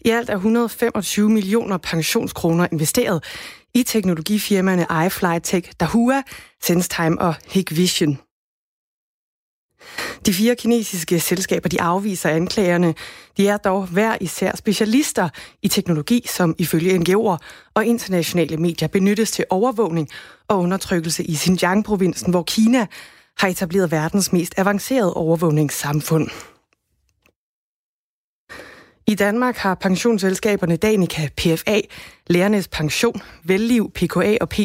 [0.00, 3.24] I alt er 125 millioner pensionskroner investeret
[3.74, 6.22] i teknologifirmaerne iFlyTech, Dahua,
[6.62, 8.18] SenseTime og Hikvision.
[10.26, 12.94] De fire kinesiske selskaber de afviser anklagerne.
[13.36, 15.28] De er dog hver især specialister
[15.62, 17.36] i teknologi, som ifølge NGO'er
[17.74, 20.08] og internationale medier benyttes til overvågning
[20.48, 22.86] og undertrykkelse i Xinjiang-provinsen, hvor Kina
[23.38, 26.28] har etableret verdens mest avancerede overvågningssamfund.
[29.06, 31.80] I Danmark har pensionsselskaberne Danica, PFA,
[32.26, 34.58] Lærernes Pension, Velliv, PKA og P+,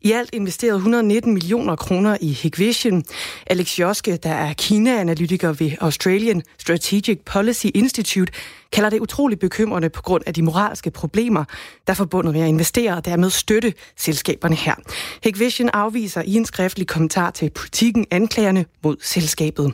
[0.00, 3.04] i alt investeret 119 millioner kroner i Hikvision.
[3.46, 8.32] Alex Joske, der er Kina-analytiker ved Australian Strategic Policy Institute,
[8.72, 11.44] kalder det utroligt bekymrende på grund af de moralske problemer,
[11.86, 14.74] der er forbundet med at investere og dermed støtte selskaberne her.
[15.22, 19.72] Hikvision afviser i en skriftlig kommentar til politikken anklagerne mod selskabet.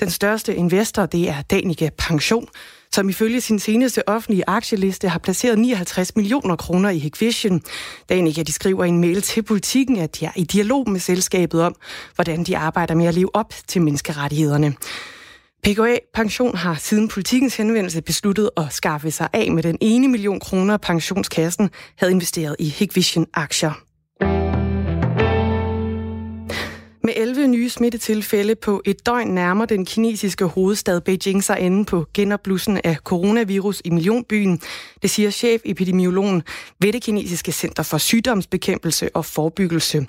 [0.00, 2.48] Den største investor, det er Danica Pension,
[2.92, 7.62] som ifølge sin seneste offentlige aktieliste har placeret 59 millioner kroner i Hikvision.
[8.08, 11.62] Danica de skriver i en mail til politikken, at de er i dialog med selskabet
[11.62, 11.74] om,
[12.14, 14.74] hvordan de arbejder med at leve op til menneskerettighederne.
[15.62, 20.40] PKA Pension har siden politikens henvendelse besluttet at skaffe sig af med den ene million
[20.40, 23.85] kroner, pensionskassen havde investeret i Hikvision-aktier.
[27.06, 32.06] Med 11 nye smittetilfælde på et døgn nærmer den kinesiske hovedstad Beijing sig enden på
[32.14, 34.60] genopblussen af coronavirus i millionbyen.
[35.02, 36.42] Det siger chef-epidemiologen
[36.80, 40.06] ved det kinesiske Center for Sygdomsbekæmpelse og Forebyggelse.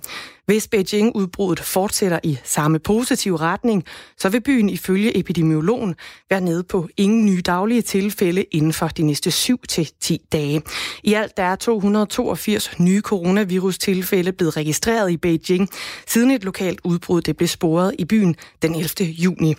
[0.47, 3.83] Hvis Beijing-udbruddet fortsætter i samme positive retning,
[4.17, 5.95] så vil byen ifølge epidemiologen
[6.29, 10.61] være nede på ingen nye daglige tilfælde inden for de næste 7-10 dage.
[11.03, 15.69] I alt der er 282 nye coronavirus-tilfælde blevet registreret i Beijing,
[16.07, 18.89] siden et lokalt udbrud det blev sporet i byen den 11.
[18.99, 19.55] juni.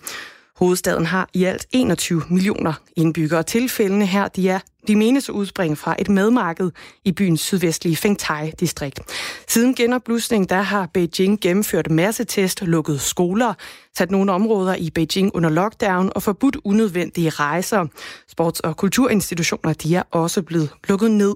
[0.59, 3.43] Hovedstaden har i alt 21 millioner indbyggere.
[3.43, 6.71] Tilfældene her, de er de menes at udspringe fra et madmarked
[7.05, 9.01] i byens sydvestlige Fengtai-distrikt.
[9.49, 13.55] Siden genopblusningen, der har Beijing gennemført massetest, lukket skoler,
[13.99, 17.87] sat nogle områder i Beijing under lockdown og forbudt unødvendige rejser.
[18.29, 21.35] Sports- og kulturinstitutioner, de er også blevet lukket ned.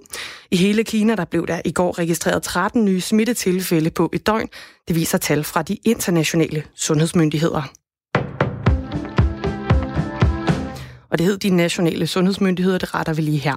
[0.50, 4.48] I hele Kina, der blev der i går registreret 13 nye smittetilfælde på et døgn.
[4.88, 7.81] Det viser tal fra de internationale sundhedsmyndigheder.
[11.12, 13.54] Og det hed de nationale sundhedsmyndigheder, det retter vi lige her.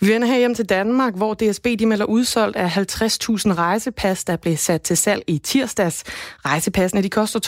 [0.00, 4.36] Vi vender her hjem til Danmark, hvor DSB de melder udsolgt af 50.000 rejsepas, der
[4.36, 6.04] blev sat til salg i tirsdags.
[6.44, 7.40] Rejsepassene de koster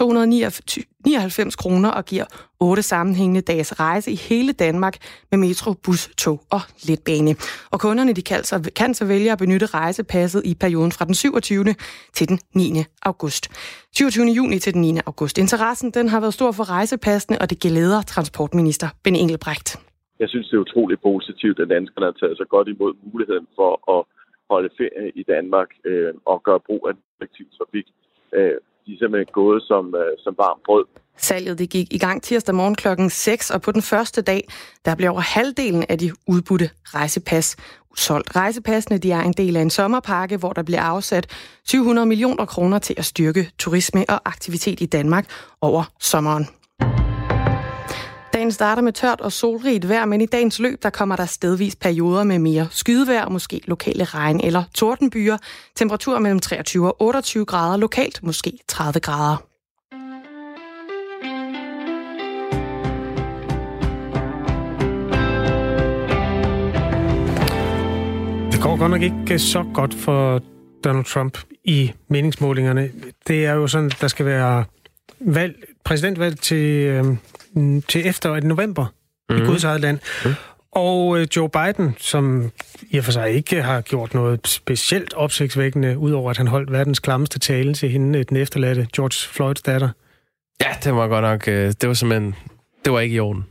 [1.07, 2.25] 99 kroner og giver
[2.61, 4.97] otte sammenhængende dages rejse i hele Danmark
[5.31, 7.35] med metro, bus, tog og letbane.
[7.73, 11.15] Og kunderne de kan, så, kan så vælge at benytte rejsepasset i perioden fra den
[11.15, 11.65] 27.
[12.13, 12.85] til den 9.
[13.03, 13.49] august.
[13.97, 14.27] 27.
[14.27, 14.99] juni til den 9.
[15.07, 15.39] august.
[15.39, 19.69] Interessen den har været stor for rejsepassene, og det glæder transportminister Ben Engelbrecht.
[20.23, 23.73] Jeg synes, det er utroligt positivt, at danskerne har taget så godt imod muligheden for
[23.97, 24.05] at
[24.51, 27.87] holde ferie i Danmark øh, og gøre brug af kollektiv trafik.
[28.39, 30.85] Øh, de er simpelthen gået som, øh, som varm brød.
[31.17, 34.49] Salget det gik i gang tirsdag morgen klokken 6, og på den første dag,
[34.85, 37.57] der blev over halvdelen af de udbudte rejsepas
[37.97, 38.37] solgt.
[38.37, 41.27] Rejsepassene de er en del af en sommerpakke, hvor der bliver afsat
[41.65, 45.27] 700 millioner kroner til at styrke turisme og aktivitet i Danmark
[45.61, 46.47] over sommeren.
[48.43, 51.77] Dagen starter med tørt og solrigt vejr, men i dagens løb der kommer der stedvis
[51.77, 55.37] perioder med mere skydevejr, måske lokale regn- eller tordenbyer.
[55.77, 59.37] Temperaturer mellem 23 og 28 grader, lokalt måske 30 grader.
[68.53, 70.41] Det går godt nok ikke så godt for
[70.85, 72.91] Donald Trump i meningsmålingerne.
[73.29, 74.65] Det er jo sådan, at der skal være
[75.21, 77.05] valg, præsidentvalg til, øh,
[77.89, 78.87] til efter november
[79.29, 79.37] mm.
[79.37, 79.49] i mhm.
[79.49, 79.99] Guds eget land.
[80.25, 80.35] Mm.
[80.73, 82.53] Og øh, Joe Biden, som
[82.91, 87.01] i og for sig ikke har gjort noget specielt opsigtsvækkende, udover at han holdt verdens
[87.01, 89.89] klammeste tale til hende, den efterladte George Floyds datter.
[90.63, 92.35] Ja, det var godt nok, øh, det var simpelthen,
[92.85, 93.45] det var ikke i orden.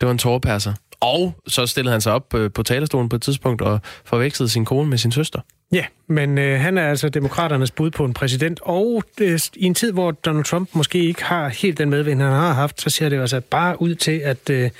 [0.00, 0.72] Det var en tårpasser.
[1.00, 4.64] Og så stillede han sig op øh, på talerstolen på et tidspunkt og forvekslede sin
[4.64, 5.40] kone med sin søster.
[5.72, 9.74] Ja, men øh, han er altså demokraternes bud på en præsident, og øh, i en
[9.74, 13.08] tid, hvor Donald Trump måske ikke har helt den medvind, han har haft, så ser
[13.08, 14.70] det altså bare ud til, at øh,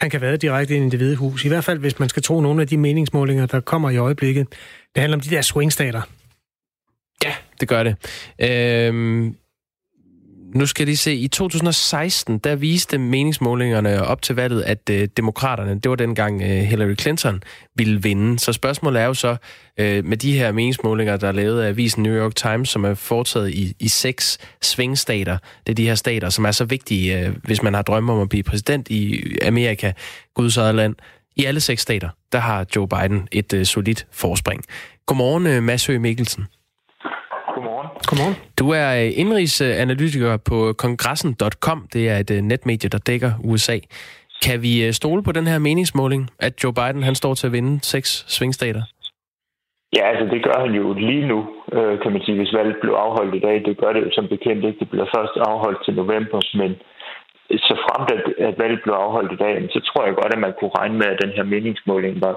[0.00, 1.44] han kan være direkte ind i det hvide hus.
[1.44, 4.46] I hvert fald, hvis man skal tro nogle af de meningsmålinger, der kommer i øjeblikket.
[4.94, 6.02] Det handler om de der swingstater.
[7.24, 7.96] Ja, det gør det.
[8.38, 9.36] Øhm,
[10.54, 15.74] nu skal de se, i 2016, der viste meningsmålingerne op til valget, at øh, demokraterne,
[15.74, 17.42] det var dengang øh, Hillary Clinton,
[17.76, 18.38] ville vinde.
[18.38, 19.36] Så spørgsmålet er jo så,
[19.78, 22.94] øh, med de her meningsmålinger, der er lavet af avisen New York Times, som er
[22.94, 25.38] foretaget i, i seks svingstater.
[25.66, 28.20] Det er de her stater, som er så vigtige, øh, hvis man har drømme om
[28.20, 29.92] at blive præsident i Amerika,
[30.34, 30.94] Guds eget land.
[31.36, 34.64] I alle seks stater, der har Joe Biden et øh, solidt forspring.
[35.06, 36.44] Godmorgen, øh, Mads Høgh Mikkelsen.
[37.62, 37.88] Godmorgen.
[38.08, 38.36] Godmorgen.
[38.60, 41.78] Du er øh, indrigsanalytiker på kongressen.com.
[41.94, 43.76] Det er et øh, netmedie, der dækker USA.
[44.44, 47.52] Kan vi øh, stole på den her meningsmåling, at Joe Biden han står til at
[47.52, 48.82] vinde seks svingstater?
[49.96, 51.38] Ja, altså det gør han jo lige nu,
[51.76, 53.56] øh, kan man sige, hvis valget blev afholdt i dag.
[53.66, 54.78] Det gør det jo som bekendt ikke.
[54.82, 56.70] Det bliver først afholdt til november, men
[57.68, 60.54] så fremt at, at valget blev afholdt i dag, så tror jeg godt, at man
[60.58, 62.34] kunne regne med, at den her meningsmåling var,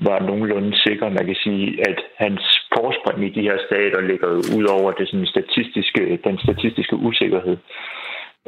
[0.00, 1.08] var nogenlunde sikker.
[1.08, 2.42] Man kan sige, at hans
[2.76, 7.56] forspring i de her stater ligger ud over det sådan statistiske, den statistiske usikkerhed.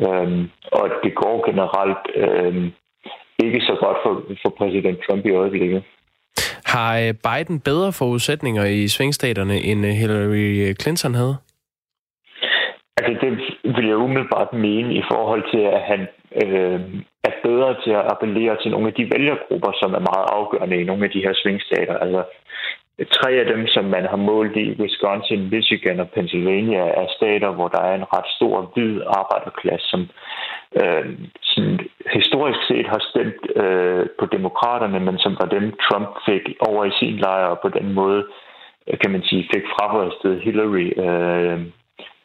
[0.07, 2.73] Øhm, og det går generelt øhm,
[3.39, 5.83] ikke så godt for, for præsident Trump i øjeblikket.
[6.65, 11.37] Har øh, Biden bedre forudsætninger i svingstaterne, end øh, Hillary Clinton havde?
[12.97, 13.31] Altså, det
[13.77, 16.01] vil jeg umiddelbart mene i forhold til, at han
[16.43, 16.81] øh,
[17.55, 21.05] bedre til at appellere til nogle af de vælgergrupper, som er meget afgørende i nogle
[21.05, 21.97] af de her svingstater.
[22.05, 22.23] Altså,
[23.19, 27.69] tre af dem, som man har målt i Wisconsin, Michigan og Pennsylvania, er stater, hvor
[27.69, 30.01] der er en ret stor hvid arbejderklasse, som
[30.81, 31.05] øh,
[31.43, 31.79] sådan,
[32.17, 36.97] historisk set har stemt øh, på demokraterne, men som var dem, Trump fik over i
[37.01, 38.25] sin lejr, og på den måde,
[38.89, 41.61] øh, kan man sige, fik frarøstet Hillary øh,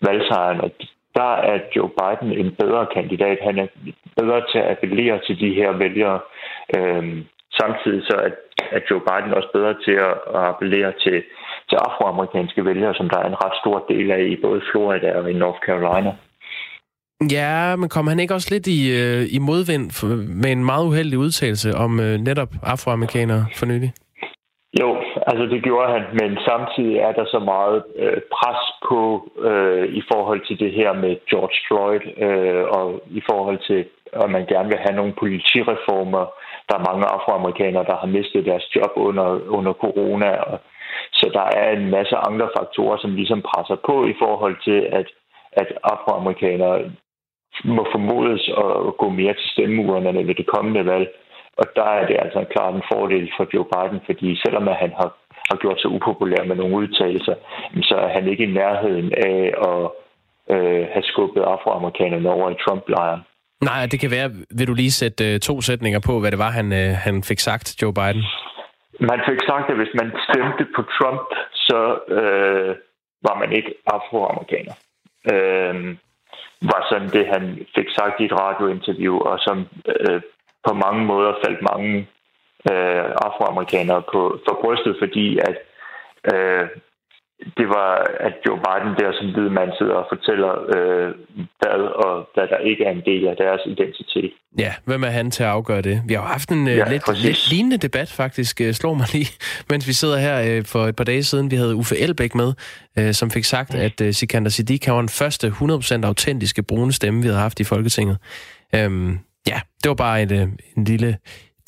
[0.06, 0.62] valgsejren.
[0.62, 0.72] Og
[1.15, 3.38] der er Joe Biden en bedre kandidat.
[3.41, 3.67] Han er
[4.19, 6.19] bedre til at appellere til de her vælgere.
[6.78, 7.04] Øh,
[7.60, 8.32] samtidig så er,
[8.76, 11.17] er Joe Biden også bedre til at, at appellere til,
[11.69, 15.32] til afroamerikanske vælgere, som der er en ret stor del af i både Florida og
[15.32, 16.12] i North Carolina.
[17.32, 19.86] Ja, men kom han ikke også lidt i, øh, i modvind
[20.41, 23.93] med en meget uheldig udtalelse om øh, netop afroamerikanere for nylig?
[24.78, 29.02] Jo, altså det gjorde han, men samtidig er der så meget øh, pres på
[29.50, 34.30] øh, i forhold til det her med George Floyd, øh, og i forhold til, at
[34.30, 36.24] man gerne vil have nogle politireformer.
[36.70, 39.28] Der er mange afroamerikanere, der har mistet deres job under,
[39.58, 40.60] under corona, og,
[41.12, 45.08] så der er en masse andre faktorer, som ligesom presser på i forhold til, at,
[45.52, 46.92] at afroamerikanere
[47.64, 51.08] må formodes at gå mere til stemmeurnerne ved det kommende valg.
[51.62, 55.10] Og der er det altså klart en fordel for Joe Biden, fordi selvom han har,
[55.50, 57.36] har gjort sig upopulær med nogle udtalelser,
[57.89, 59.82] så er han ikke i nærheden af at
[60.54, 63.22] øh, have skubbet afroamerikanerne over i Trump-lejren.
[63.62, 64.30] Nej, det kan være.
[64.58, 67.39] Vil du lige sætte øh, to sætninger på, hvad det var, han, øh, han fik
[67.39, 68.24] sagt, Joe Biden?
[69.12, 71.80] Man fik sagt, at hvis man stemte på Trump, så
[72.17, 72.76] øh,
[73.28, 74.76] var man ikke afroamerikaner.
[75.34, 75.76] Øh,
[76.72, 77.43] var sådan det, han
[77.76, 79.58] fik sagt i et radiointerview, og som
[79.95, 80.22] øh,
[80.67, 81.91] på mange måder faldt mange
[82.72, 85.58] øh, afroamerikanere på, for brystet, fordi at
[86.34, 86.67] øh,
[87.58, 91.10] det var, at Joe Biden der som hvid mand sidder og fortæller, øh,
[91.60, 94.32] hvad og hvad der ikke er en del af deres identitet.
[94.60, 96.02] Ja, hvem er han til at afgøre det?
[96.08, 99.08] Vi har jo haft en øh, ja, lidt, lidt lignende debat faktisk, øh, slår mig
[99.13, 99.30] lige,
[99.69, 101.52] mens vi sidder her øh, for et par dage siden.
[101.52, 102.54] Vi havde Uffe Elbæk med,
[103.00, 103.80] øh, som fik sagt, mm.
[103.80, 107.63] at øh, Sikander Siddiq var den første 100% autentiske brune stemme, vi havde haft i
[107.63, 108.17] Folketinget.
[108.76, 110.47] Øhm, ja, det var bare et, øh,
[110.78, 111.17] en lille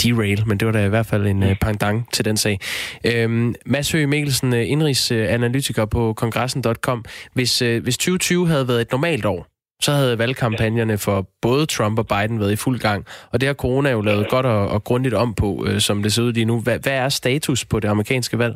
[0.03, 2.57] derail, men det var da i hvert fald en uh, pangdang til den sag.
[3.05, 7.05] Øhm, Mads Høgh Mikkelsen, øh, indrigsanalytiker på kongressen.com.
[7.33, 9.47] Hvis, øh, hvis 2020 havde været et normalt år,
[9.81, 13.05] så havde valgkampagnerne for både Trump og Biden været i fuld gang.
[13.31, 16.11] Og det har corona jo lavet godt og, og grundigt om på, øh, som det
[16.13, 16.61] ser ud lige nu.
[16.65, 18.55] Hvad, hvad er status på det amerikanske valg?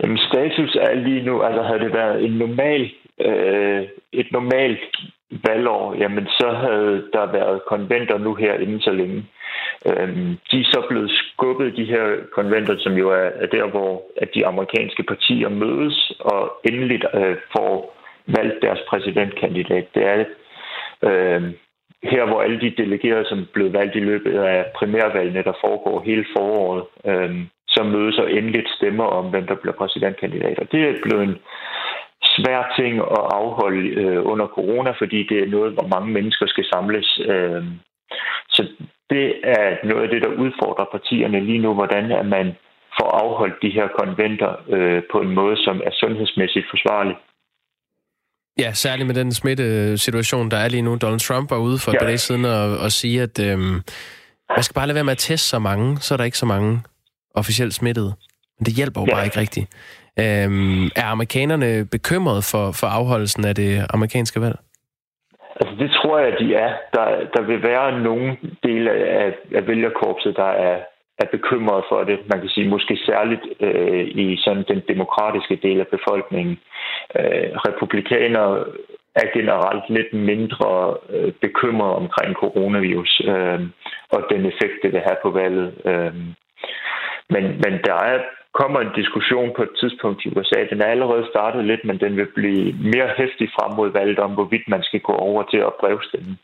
[0.00, 2.82] Jamen, status er lige nu, altså havde det været en normal,
[3.26, 4.96] øh, et normalt
[5.30, 9.24] valgår, jamen så havde der været konventer nu her inden så længe.
[9.86, 14.02] Øhm, de er så blevet skubbet, de her konventer, som jo er, er der, hvor
[14.16, 17.96] at de amerikanske partier mødes og endeligt øh, får
[18.26, 19.86] valgt deres præsidentkandidat.
[19.94, 20.24] Det er
[21.08, 21.42] øh,
[22.02, 26.24] her, hvor alle de delegerede, som blev valgt i løbet af primærvalgene, der foregår hele
[26.36, 27.36] foråret, øh,
[27.68, 30.64] så mødes og endeligt stemmer om, hvem der bliver præsidentkandidater.
[30.64, 31.36] Det er blevet en
[32.36, 36.64] svær ting at afholde øh, under corona, fordi det er noget, hvor mange mennesker skal
[36.72, 37.20] samles.
[37.30, 37.62] Øh,
[38.48, 38.62] så
[39.10, 42.46] det er noget af det, der udfordrer partierne lige nu, hvordan at man
[42.98, 47.16] får afholdt de her konventer øh, på en måde, som er sundhedsmæssigt forsvarlig.
[48.58, 50.96] Ja, særligt med den smittesituation, der er lige nu.
[50.96, 51.98] Donald Trump var ude for et ja.
[51.98, 53.58] par dage siden og, og sige, at øh,
[54.56, 56.46] man skal bare lade være med at teste så mange, så er der ikke så
[56.46, 56.82] mange
[57.34, 58.12] officielt smittede.
[58.58, 59.14] Men det hjælper jo ja.
[59.14, 59.66] bare ikke rigtigt.
[60.22, 60.50] Øh,
[61.02, 64.56] er amerikanerne bekymrede for, for afholdelsen af det amerikanske valg?
[65.60, 66.72] Altså, det tror jeg, de er.
[66.94, 70.78] Der, der vil være nogle dele af, af vælgerkorpset, der er,
[71.18, 72.18] er bekymrede for det.
[72.30, 76.58] Man kan sige måske særligt øh, i sådan den demokratiske del af befolkningen.
[77.18, 78.64] Øh, republikanere
[79.14, 83.60] er generelt lidt mindre øh, bekymret omkring coronavirus øh,
[84.10, 85.68] og den effekt, det vil have på valget.
[85.84, 86.14] Øh.
[87.34, 88.18] Men, men der er
[88.54, 90.58] kommer en diskussion på et tidspunkt i USA.
[90.70, 94.32] Den er allerede startet lidt, men den vil blive mere hæftig frem mod valget om,
[94.34, 96.36] hvorvidt man skal gå over til at brevstemme.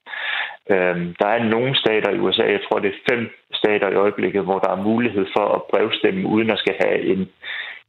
[0.70, 4.42] Øhm, der er nogle stater i USA, jeg tror det er fem stater i øjeblikket,
[4.44, 7.28] hvor der er mulighed for at brevstemme, uden at skal have en,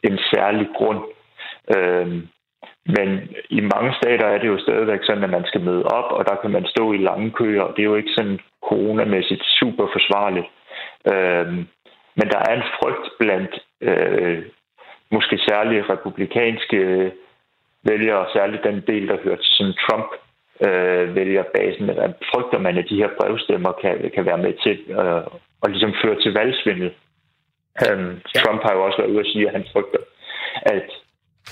[0.03, 1.01] en særlig grund.
[1.75, 2.27] Øhm,
[2.95, 3.09] men
[3.49, 6.35] i mange stater er det jo stadigvæk sådan, at man skal møde op, og der
[6.41, 8.39] kan man stå i lange køer, og det er jo ikke sådan
[8.69, 10.47] coronamæssigt super forsvarligt.
[11.13, 11.67] Øhm,
[12.19, 14.45] men der er en frygt blandt øh,
[15.11, 17.11] måske særligt republikanske
[17.83, 20.09] vælgere, og særligt den del, der hører til sådan Trump
[20.67, 25.23] øh, vælgerbasen, at frygter man, at de her brevstemmer kan, kan være med til øh,
[25.63, 26.91] at ligesom føre til valgsvindel.
[27.85, 29.99] Um, Trump har jo også været ude at sige, at han frygter,
[30.55, 30.89] at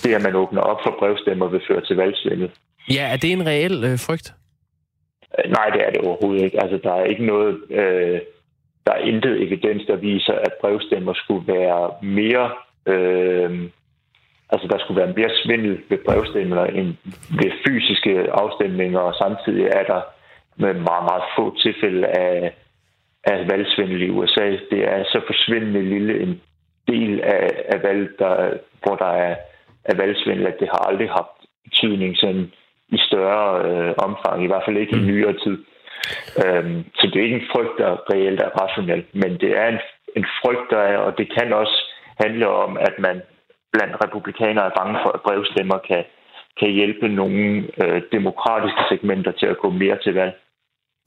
[0.04, 2.52] det, at man åbner op for brevstemmer, vil føre til valgsvindel.
[2.90, 4.34] Ja, er det en reel øh, frygt?
[5.58, 6.62] Nej, det er det overhovedet ikke.
[6.64, 7.62] Altså, der er ikke noget...
[7.70, 8.20] Øh,
[8.86, 12.52] der er intet evidens, der viser, at brevstemmer skulle være mere...
[12.86, 13.70] Øh,
[14.50, 16.94] altså, der skulle være mere svindel ved brevstemmer end
[17.42, 20.02] ved fysiske afstemninger, og samtidig er der
[20.58, 22.54] med meget, meget få tilfælde af,
[23.24, 24.48] af valgsvindel i USA.
[24.72, 26.42] Det er så forsvindende lille en
[26.88, 29.36] del af, af valg, der, hvor der er,
[29.86, 32.52] er valgsvindel, at det har aldrig haft betydning sådan
[32.90, 35.06] i større øh, omfang, i hvert fald ikke i mm.
[35.06, 35.58] nyere tid.
[36.44, 39.80] Øhm, så det er ikke en frygt, der reelt er rationel, men det er en,
[40.18, 41.78] en frygt, der er, og det kan også
[42.24, 43.16] handle om, at man
[43.74, 46.04] blandt republikanere er bange for, at brevstemmer kan,
[46.60, 47.42] kan hjælpe nogle
[47.84, 50.34] øh, demokratiske segmenter til at gå mere til valg.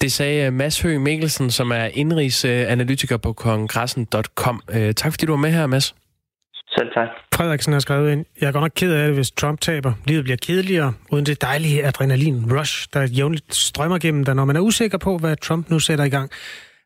[0.03, 4.57] Det sagde øh, Mads Høgh Mikkelsen, som er indrigsanalytiker på kongressen.com.
[4.77, 5.95] Øh, tak fordi du var med her, Mads.
[6.79, 7.09] Selv tak.
[7.35, 9.93] Frederiksen har skrevet ind, jeg er godt nok ked af det, hvis Trump taber.
[10.07, 14.61] Livet bliver kedeligere, uden det dejlige adrenalin-rush, der jævnligt strømmer gennem dig, når man er
[14.61, 16.31] usikker på, hvad Trump nu sætter i gang.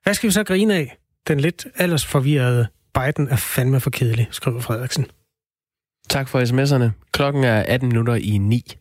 [0.02, 0.96] Hvad skal vi så grine af?
[1.28, 5.06] Den lidt aldersforvirrede Biden er fandme for kedelig, skriver Frederiksen.
[6.08, 6.90] Tak for sms'erne.
[7.12, 8.76] Klokken er 18 minutter i 9.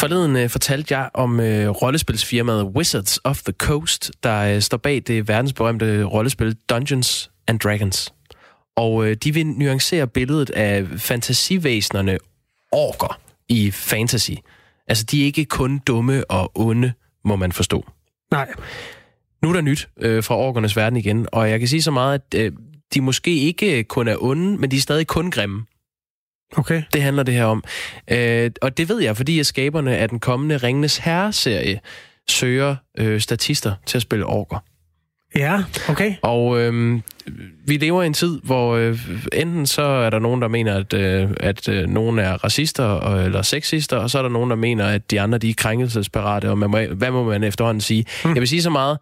[0.00, 5.02] Forleden øh, fortalte jeg om øh, rollespilsfirmaet Wizards of the Coast, der øh, står bag
[5.06, 8.14] det verdensberømte rollespil Dungeons and Dragons.
[8.76, 12.18] Og øh, de vil nuancere billedet af fantasivæsenerne
[12.72, 14.30] orker i fantasy.
[14.88, 16.92] Altså, de er ikke kun dumme og onde,
[17.24, 17.90] må man forstå.
[18.30, 18.48] Nej.
[19.42, 22.14] Nu er der nyt øh, fra orkernes verden igen, og jeg kan sige så meget,
[22.14, 22.52] at øh,
[22.94, 25.64] de måske ikke kun er onde, men de er stadig kun grimme.
[26.56, 26.82] Okay.
[26.92, 27.64] Det handler det her om.
[28.10, 31.80] Øh, og det ved jeg, fordi at skaberne af den kommende Ringenes Herre-serie
[32.28, 34.58] søger øh, statister til at spille orker.
[35.34, 36.14] Ja, okay.
[36.22, 37.00] Og øh,
[37.66, 38.98] vi lever i en tid, hvor øh,
[39.32, 43.24] enten så er der nogen, der mener, at, øh, at øh, nogen er racister og,
[43.24, 46.50] eller sexister, og så er der nogen, der mener, at de andre de er krænkelsesparate,
[46.50, 48.04] og man må, hvad må man efterhånden sige?
[48.22, 48.34] Hmm.
[48.34, 48.98] Jeg vil sige så meget,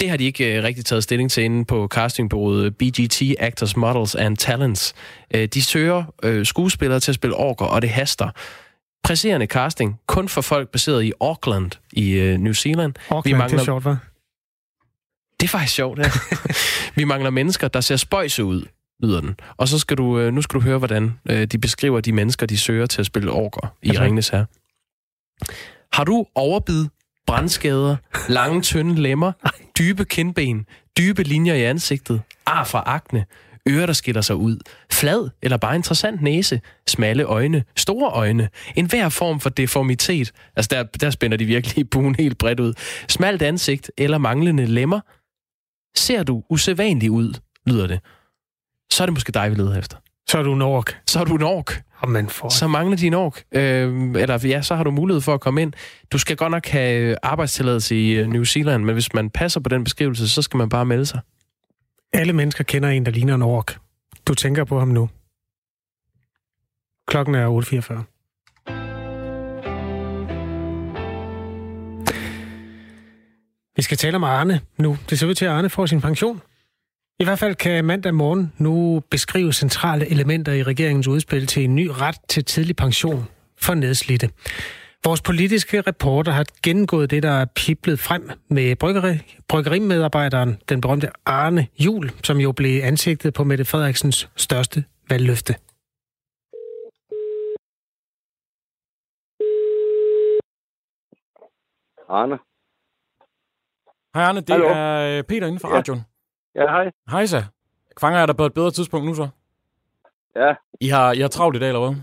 [0.00, 4.14] det har de ikke øh, rigtig taget stilling til inde på castingbureauet BGT Actors, Models
[4.14, 4.94] and Talents.
[5.34, 8.30] Øh, de søger øh, skuespillere til at spille orker, og det haster.
[9.04, 12.94] Presserende casting, kun for folk baseret i Auckland i øh, New Zealand.
[13.10, 13.58] Auckland, Vi mangler...
[13.58, 13.96] det er sjovt, hva'?
[15.40, 16.10] Det er faktisk sjovt, ja.
[17.00, 18.62] Vi mangler mennesker, der ser spøjse ud,
[19.02, 19.36] lyder den.
[19.56, 22.46] Og så skal du, øh, nu skal du høre, hvordan øh, de beskriver de mennesker,
[22.46, 23.98] de søger til at spille orker i.
[23.98, 24.44] Ringnes her.
[25.92, 26.86] Har du overbid,
[27.26, 27.96] brandskader,
[28.28, 29.32] lange, tynde lemmer,
[29.78, 30.66] dybe kindben,
[30.98, 33.24] dybe linjer i ansigtet, ar fra akne,
[33.68, 34.58] ører, der skiller sig ud,
[34.92, 40.68] flad eller bare interessant næse, smalle øjne, store øjne, en hver form for deformitet, altså
[40.70, 42.74] der, der spænder de virkelig buen helt bredt ud,
[43.08, 45.00] smalt ansigt eller manglende lemmer,
[45.96, 47.34] ser du usædvanlig ud,
[47.66, 48.00] lyder det,
[48.92, 49.96] så er det måske dig, vi leder efter.
[50.28, 51.00] Så er du en ork.
[51.06, 51.82] Så er du en ork.
[52.08, 52.48] Man får...
[52.48, 53.42] Så mangler din ork.
[53.52, 53.62] Øh,
[54.16, 55.72] eller ja, så har du mulighed for at komme ind.
[56.12, 59.68] Du skal godt nok have arbejdstilladelse i øh, New Zealand, men hvis man passer på
[59.68, 61.20] den beskrivelse, så skal man bare melde sig.
[62.12, 63.78] Alle mennesker kender en, der ligner en ork.
[64.26, 65.08] Du tænker på ham nu.
[67.08, 68.20] Klokken er 8.44.
[73.76, 74.96] Vi skal tale om Arne nu.
[75.10, 76.40] Det ser ud til, at Arne får sin pension.
[77.20, 81.74] I hvert fald kan mandag morgen nu beskrive centrale elementer i regeringens udspil til en
[81.74, 83.24] ny ret til tidlig pension
[83.58, 84.30] for nedslidte.
[85.04, 91.08] Vores politiske reporter har gennemgået det, der er piblet frem med bryggeri, bryggerimedarbejderen, den berømte
[91.26, 95.54] Arne Jul, som jo blev ansigtet på Mette Frederiksens største valgløfte.
[102.08, 102.38] Arne.
[104.14, 104.66] Hej Arne, det Hallo.
[104.66, 106.09] er øh, Peter inden for radioen.
[106.54, 106.90] Ja, hej.
[107.10, 107.36] Hej så.
[108.00, 109.28] Fanger jeg dig på et bedre tidspunkt nu så?
[110.36, 110.54] Ja.
[110.80, 111.96] I har, I har travlt i dag, eller hvad?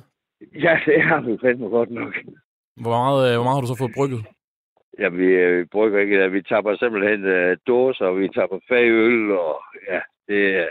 [0.62, 2.14] Ja, det har vi fandme godt nok.
[2.82, 4.26] Hvor meget, øh, hvor meget har du så fået brygget?
[5.00, 6.34] Ja, vi, øh, vi brygger ikke det.
[6.34, 10.68] Vi tapper simpelthen uh, dåser, og vi tapper fagøl, og ja, det,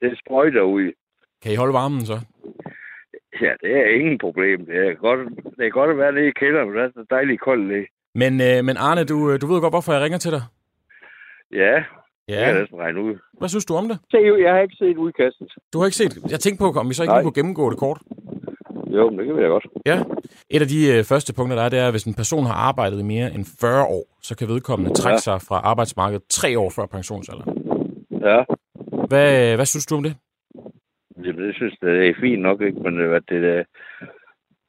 [0.00, 0.92] det sprøjter ud.
[1.42, 2.18] Kan I holde varmen så?
[3.40, 4.66] Ja, det er ingen problem.
[4.66, 5.20] Det er godt,
[5.58, 7.86] det er godt at være nede i kælderen, det er så dejligt koldt nede.
[8.14, 10.42] Men, øh, men Arne, du, du ved godt, hvorfor jeg ringer til dig.
[11.52, 11.84] Ja,
[12.28, 12.32] Ja.
[12.34, 13.14] det kan jeg næsten regne ud.
[13.38, 13.98] Hvad synes du om det?
[14.10, 15.48] Se, jeg har ikke set udkastet.
[15.72, 16.30] Du har ikke set...
[16.30, 17.22] Jeg tænkte på, om vi så ikke Nej.
[17.22, 18.00] kunne gennemgå det kort.
[18.96, 19.66] Jo, men det kan vi da godt.
[19.86, 19.98] Ja.
[20.50, 22.54] Et af de øh, første punkter, der er, det er, at hvis en person har
[22.54, 26.70] arbejdet i mere end 40 år, så kan vedkommende trække sig fra arbejdsmarkedet tre år
[26.76, 27.50] før pensionsalderen.
[28.28, 28.38] Ja.
[29.08, 30.14] Hvad, hvad synes du om det?
[31.24, 32.80] Jamen, det synes jeg, det er fint nok, ikke?
[32.80, 33.66] Men øh, hvad det, det,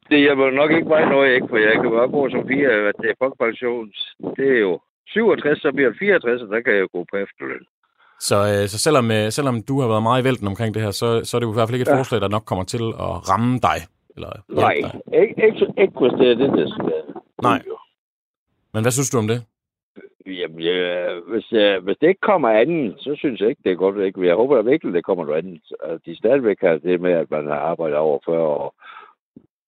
[0.10, 1.48] det hjælper nok ikke mig noget, ikke?
[1.50, 3.96] For jeg kan bare gå som fire, at det er folkepensions.
[4.38, 4.80] Det er jo
[5.14, 7.66] 67, så bliver det 64, og der kan jeg gå på efterløn.
[8.20, 10.92] Så, øh, så selvom, øh, selvom du har været meget i vælten omkring det her,
[10.92, 12.00] så, så er det jo i hvert fald ikke et Ja.
[12.00, 13.80] forslag, der nok kommer til at ramme dig.
[14.16, 15.02] Eller Nej, dig.
[15.22, 17.02] ikke, ikke, ikke hvis det er det, der skal.
[17.44, 17.62] Nej.
[18.74, 19.40] Men hvad synes du om det?
[20.26, 23.76] Jamen, ja, hvis, uh, hvis det ikke kommer anden, så synes jeg ikke, det er
[23.76, 23.98] godt.
[24.06, 24.28] Ikke?
[24.28, 25.62] Jeg håber da virkelig, det kommer noget andet.
[25.84, 28.76] At de stadigvæk har det med, at man har arbejdet over 40 år,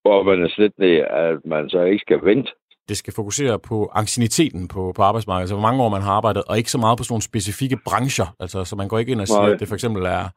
[0.02, 2.52] hvor man er slet ned, at man så ikke skal vente.
[2.92, 6.44] Det skal fokusere på ancieniteten på, på arbejdsmarkedet, altså hvor mange år man har arbejdet,
[6.44, 8.36] og ikke så meget på sådan nogle specifikke brancher.
[8.40, 9.52] Altså, så man går ikke ind og siger, Nej.
[9.52, 10.30] at det for eksempel er,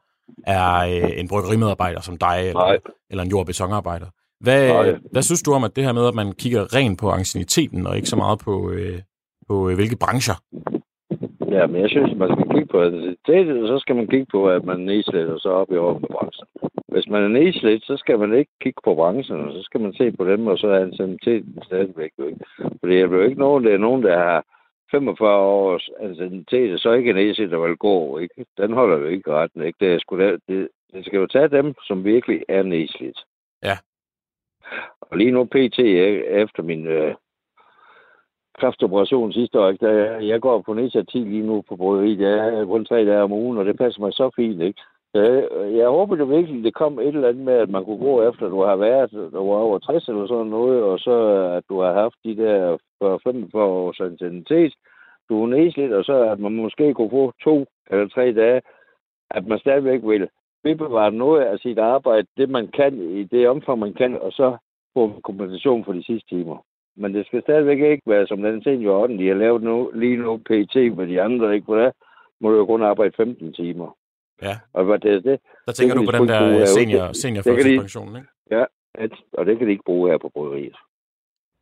[0.47, 2.77] er øh, en bryggerimedarbejder som dig, eller,
[3.09, 4.11] eller en jord-.
[4.39, 4.95] Hvad, Nej.
[5.11, 7.95] hvad synes du om, at det her med, at man kigger rent på ancieniteten, og
[7.95, 9.01] ikke så meget på, øh,
[9.47, 10.35] på øh, hvilke brancher?
[11.55, 14.49] Ja, men jeg synes, man skal kigge på det, og så skal man kigge på,
[14.49, 16.47] at man er nedslidt, og så op i over med branchen.
[16.87, 20.11] Hvis man er nedslidt, så skal man ikke kigge på branchen, så skal man se
[20.11, 22.45] på dem, og så er ancienniteten stadigvæk jo ikke.
[22.79, 24.45] For det er jo ikke nogen, det er nogen, der har
[24.91, 28.45] 45 års anciennitet, og så ikke er nedslidt, der vil gå, ikke?
[28.57, 29.77] Den holder jo ikke retten, ikke?
[29.79, 33.19] Det, er sgu da, det, det skal jo tage dem, som virkelig er nedslidt.
[33.63, 33.77] Ja.
[35.01, 35.79] Og lige nu pt.
[35.79, 37.15] jeg- efter min øh,
[38.59, 39.87] kræftoperation sidste år, ikke,
[40.27, 42.19] jeg går på nedsat 10 lige nu på bryggeriet.
[42.19, 44.81] Jeg er kun tre dage om ugen, og det passer mig så fint, ikke?
[45.13, 48.29] Jeg, jeg håber jo virkelig, det kom et eller andet med, at man kunne gå
[48.29, 51.15] efter, at du har været, du var over 60 eller sådan noget, og så
[51.57, 52.77] at du har haft de der
[53.23, 54.73] 45 års intensitet,
[55.29, 58.61] du er nedslidt, og så at man måske kunne få to eller tre dage,
[59.31, 60.29] at man stadigvæk vil
[60.63, 64.57] bevare noget af sit arbejde, det man kan, i det omfang man kan, og så
[64.93, 66.57] få kompensation for de sidste timer.
[66.97, 70.37] Men det skal stadigvæk ikke være som den seniororden, de har lavet nu, lige nu
[70.37, 71.65] PT med de andre, ikke?
[71.65, 71.91] For der
[72.41, 73.97] må du jo kun arbejde 15 timer.
[74.41, 74.57] Ja.
[74.73, 75.39] Og hvad det er det?
[75.65, 77.89] Der tænker det du på de den der senior, senior de- ikke?
[78.51, 78.65] Ja,
[79.33, 80.75] og det kan de ikke bruge her på bryggeriet.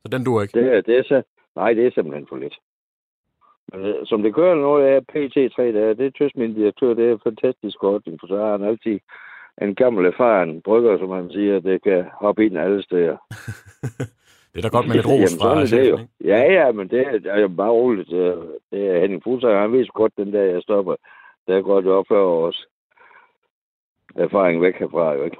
[0.01, 0.59] Så den duer ikke?
[0.59, 1.21] Det, er- det er så,
[1.55, 2.55] nej, det er simpelthen for lidt.
[3.73, 7.05] Men, øh, som det kører nu, er PT 3 dage, det synes min direktør, det
[7.09, 8.99] er en fantastisk ordning, for så har han altid
[9.61, 13.17] en gammel erfaren brygger, som han siger, det kan hoppe ind alle steder.
[14.53, 15.97] Det er da godt med lidt ros Jamen, fra sådan er det jo.
[15.97, 16.09] chefen?
[16.31, 18.09] Ja, ja, men det er, det er jo bare roligt.
[18.09, 18.35] Det er,
[18.71, 20.95] det er Henning Fuglsang, han ved så godt, den der, jeg stopper.
[21.47, 22.65] Der går det op 40 års
[24.15, 25.37] erfaring væk herfra, jo ikke?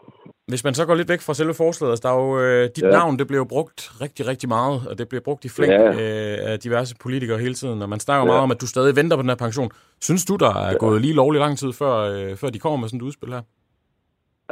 [0.47, 2.81] Hvis man så går lidt væk fra selve forslaget, altså der er jo, øh, dit
[2.83, 2.87] Ja.
[2.87, 2.91] ja.
[2.93, 5.81] navn, det bliver jo brugt rigtig, rigtig meget, og det bliver brugt i flæng Ja.
[5.83, 5.91] ja.
[5.91, 8.31] øh, af diverse politikere hele tiden, og man snakker jo Ja.
[8.31, 9.69] meget om, at du stadig venter på den her pension.
[10.01, 12.87] Synes du, der er gået lige lovlig lang tid, før, øh, før de kommer med
[12.87, 13.41] sådan et udspil her?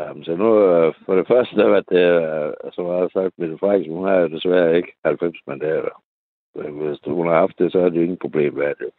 [0.02, 3.40] Jamen, så nu, øh, for det første, der var det, øh, som jeg har sagt,
[3.40, 6.04] Mette Frederiksen, hun har jo desværre ikke 90 mandater.
[6.54, 8.90] Hvis hun har haft det, så er det jo ingen problem med det.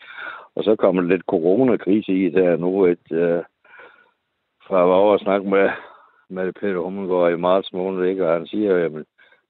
[0.55, 3.43] Og så kommer lidt coronakrise i der nu, et, øh,
[4.67, 5.71] fra jeg var over at snakke med,
[6.29, 8.27] med Peter Hummelgaard i marts måned, ikke?
[8.27, 9.05] og han siger jamen,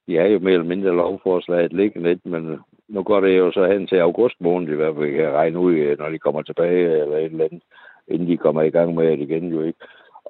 [0.07, 3.53] de har jo mere eller mindre lovforslaget liggende lidt, men øh, nu går det jo
[3.53, 7.01] så hen til august måned, i hvert fald kan regne ud, når de kommer tilbage,
[7.01, 7.63] eller et eller andet,
[8.09, 9.79] inden de kommer i gang med det igen jo ikke.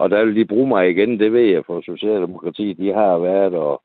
[0.03, 3.55] Og der vil de bruge mig igen, det ved jeg, for Socialdemokratiet, de har været
[3.55, 3.82] og,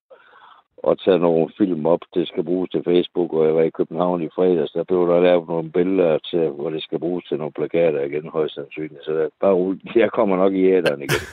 [0.77, 4.23] og taget nogle film op, det skal bruges til Facebook, og jeg var i København
[4.23, 7.53] i fredags, der blev der lavet nogle billeder til, hvor det skal bruges til nogle
[7.57, 9.05] plakater igen, højst sandsynligt.
[9.05, 11.23] Så der, bare roligt, jeg kommer nok i æderen igen.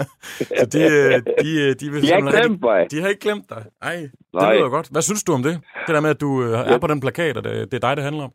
[0.60, 1.14] Så de, øh,
[1.44, 2.90] de, øh, de, vil De har ikke glemt mig.
[2.90, 3.62] De har ikke glemt dig.
[3.82, 4.54] Ej, det Nej.
[4.54, 4.88] lyder godt.
[4.92, 5.54] Hvad synes du om det?
[5.86, 7.96] Det der med, at du øh, er på den plakat, og det, det er dig,
[7.96, 8.32] det handler om.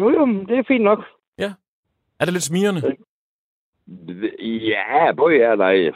[0.00, 1.00] Jo, jo, det er fint nok.
[1.38, 1.50] Ja.
[2.20, 2.82] Er det lidt smirrende?
[4.70, 5.92] Ja, både ja og nej.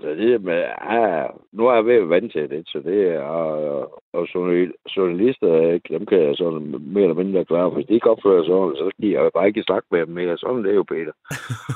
[0.00, 3.20] Så det med, ja, nu er jeg ved at vant til det, så det er,
[3.20, 7.70] og, og journal- journalister, ikke, dem kan jeg sådan mere eller mindre klare.
[7.70, 10.38] Hvis de ikke opfører sig ordentligt, så skal jeg bare ikke snakke med dem mere.
[10.38, 11.14] Sådan det er jo, Peter.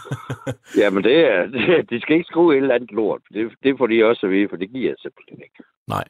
[0.80, 3.22] Jamen, det er, det, de skal ikke skrive et eller andet lort.
[3.34, 5.58] Det, det får de også at vide, for det giver jeg simpelthen ikke.
[5.88, 6.04] Nej.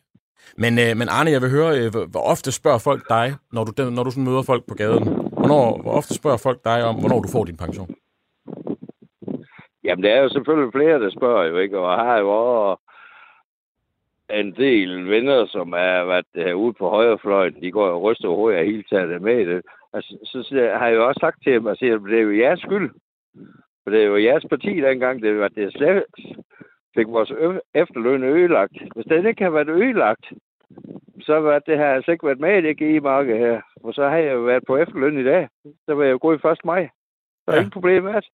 [0.63, 3.65] Men, øh, men Arne, jeg vil høre, øh, hvor, hvor ofte spørger folk dig, når
[3.65, 5.05] du, når du sådan møder folk på gaden?
[5.41, 7.91] Hvornår, hvor ofte spørger folk dig om, hvornår du får din pension?
[9.87, 11.78] Jamen, der er jo selvfølgelig flere, der spørger jo, ikke?
[11.78, 12.82] Og har jo også
[14.30, 17.61] en del venner, som er været ude på højrefløjen.
[17.62, 19.62] De går og ryster hovedet og hele taget med det.
[19.93, 22.61] Altså, så, så har jeg jo også sagt til dem, at det er jo jeres
[22.61, 22.91] skyld.
[23.82, 26.05] For det er jo jeres parti dengang, det var det slet
[26.97, 27.32] fik vores
[27.74, 28.76] efterløn ødelagt.
[28.95, 30.26] Hvis den ikke har været ødelagt,
[31.20, 33.61] så var det her altså ikke været med i det GI-marked her.
[33.84, 35.49] Og så har jeg jo været på efterløn i dag.
[35.87, 36.64] Så var jeg jo gået i 1.
[36.64, 36.89] maj.
[37.45, 37.61] Så er ja.
[37.61, 38.24] ingen problem med det.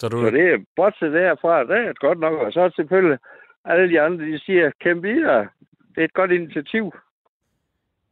[0.00, 0.16] Så, du...
[0.24, 2.34] så det er bortset derfra, det er godt nok.
[2.44, 3.18] Og så er selvfølgelig
[3.64, 5.48] alle de andre, de siger, kæmpe videre.
[5.94, 6.94] Det er et godt initiativ.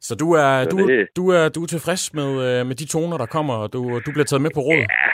[0.00, 1.08] Så du er, så du, det...
[1.16, 4.10] du er, du er tilfreds med, øh, med de toner, der kommer, og du, du
[4.12, 4.84] bliver taget med på råd?
[4.94, 5.08] Ja,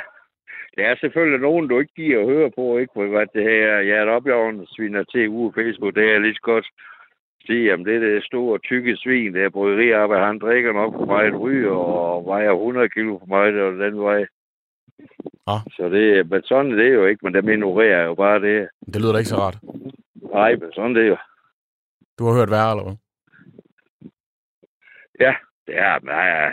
[0.76, 2.92] der er selvfølgelig nogen, du ikke giver at høre på, ikke?
[2.94, 6.66] For hvad det her, jeg er opjavn, sviner til uge Facebook, det er lidt godt
[7.46, 11.40] sige, jamen det er det store, tykke svin, der bryggeriarbejde, han drikker nok for meget
[11.40, 14.26] ryger og vejer 100 kilo for meget, og den vej.
[15.48, 15.58] Ja.
[15.76, 18.68] Så det, men sådan er det jo ikke, men dem ignorerer jo bare det.
[18.86, 19.58] Det lyder da ikke så rart.
[20.32, 21.16] Nej, men sådan det er jo.
[22.18, 22.96] Du har hørt værre, eller hvad?
[25.20, 25.34] Ja,
[25.66, 26.50] det er, men ja,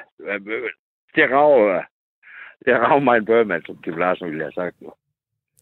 [1.15, 1.83] det rager,
[2.65, 4.75] det rager mig en bøgermand, som Kim Larsen ville have sagt.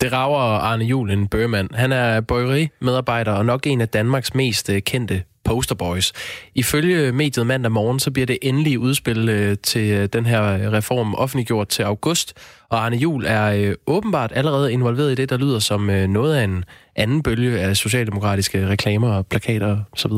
[0.01, 1.73] Det rager Arne Jul, en bøgermand.
[1.73, 6.13] Han er bøgerimedarbejder og nok en af Danmarks mest øh, kendte posterboys.
[6.55, 11.15] Ifølge mediet mandag morgen, så bliver det endelige udspil øh, til øh, den her reform
[11.15, 12.33] offentliggjort til august,
[12.69, 16.65] og Arne Jul er åbenbart allerede involveret i det, der lyder som noget af en
[16.95, 20.11] anden bølge af socialdemokratiske reklamer og plakater osv.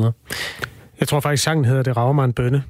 [0.99, 2.63] Jeg tror faktisk, sangen hedder Det rager mig en bønne.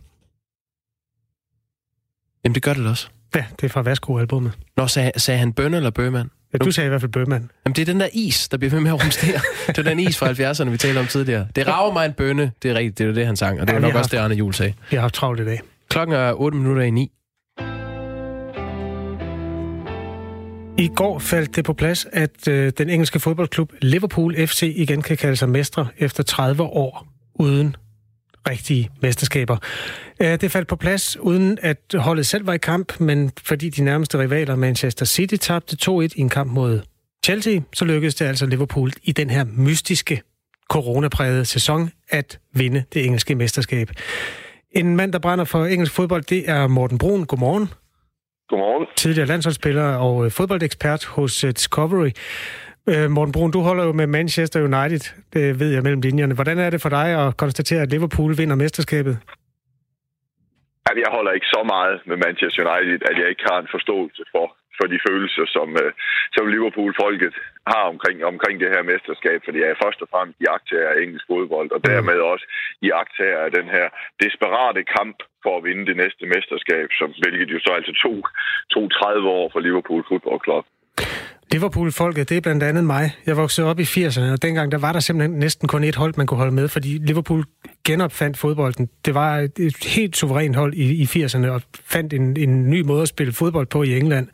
[2.43, 3.07] Jamen, det gør det også.
[3.35, 4.51] Ja, det er fra Vasco-albummet.
[4.77, 6.29] Nå, sagde, sagde han bønne eller bøgemand?
[6.53, 7.49] Ja, du sagde i hvert fald bøgemand.
[7.65, 9.39] Jamen, det er den der is, der bliver ved med at rumstere.
[9.67, 11.47] det er den is fra 70'erne, vi talte om tidligere.
[11.55, 12.51] Det rager mig en bønne.
[12.63, 13.61] Det er rigtigt, det er det, han sang.
[13.61, 14.73] Og det ja, var nok også haft, det, Arne Jul sagde.
[14.89, 15.61] Vi har haft travlt i dag.
[15.89, 17.11] Klokken er 8 minutter i 9.
[20.77, 25.17] I går faldt det på plads, at øh, den engelske fodboldklub Liverpool FC igen kan
[25.17, 27.75] kalde sig mestre efter 30 år uden
[28.49, 29.57] rigtige mesterskaber.
[30.19, 34.19] Det faldt på plads, uden at holdet selv var i kamp, men fordi de nærmeste
[34.19, 36.81] rivaler Manchester City tabte 2-1 i en kamp mod
[37.25, 40.21] Chelsea, så lykkedes det altså Liverpool i den her mystiske
[40.69, 43.89] coronaprægede sæson at vinde det engelske mesterskab.
[44.71, 47.23] En mand, der brænder for engelsk fodbold, det er Morten Brun.
[47.25, 47.69] Godmorgen.
[48.49, 48.87] Godmorgen.
[48.97, 52.09] Tidligere landsholdsspiller og fodboldekspert hos øh, Discovery.
[52.89, 55.03] Øh, Morten Brun, du holder jo med Manchester United,
[55.33, 56.35] det ved jeg mellem linjerne.
[56.35, 59.15] Hvordan er det for dig at konstatere, at Liverpool vinder mesterskabet?
[60.85, 64.23] Jamen, jeg holder ikke så meget med Manchester United, at jeg ikke har en forståelse
[64.33, 64.45] for,
[64.77, 65.91] for de følelser, som, uh,
[66.35, 67.35] som Liverpool-folket
[67.71, 70.47] har omkring, omkring det her mesterskab, fordi jeg er først og fremmest i
[70.91, 72.45] af engelsk fodbold, og dermed også
[72.87, 72.89] i
[73.45, 73.87] af den her
[74.23, 78.13] desperate kamp for at vinde det næste mesterskab, som, hvilket jo så altså to,
[78.75, 80.65] to 30 år for Liverpool Football Club.
[81.51, 83.11] Liverpool-folket, det er blandt andet mig.
[83.25, 86.13] Jeg voksede op i 80'erne, og dengang der var der simpelthen næsten kun et hold,
[86.17, 87.45] man kunne holde med, fordi Liverpool
[87.83, 88.89] genopfandt fodbolden.
[89.05, 93.01] Det var et helt suverænt hold i, i 80'erne, og fandt en, en ny måde
[93.01, 94.27] at spille fodbold på i England.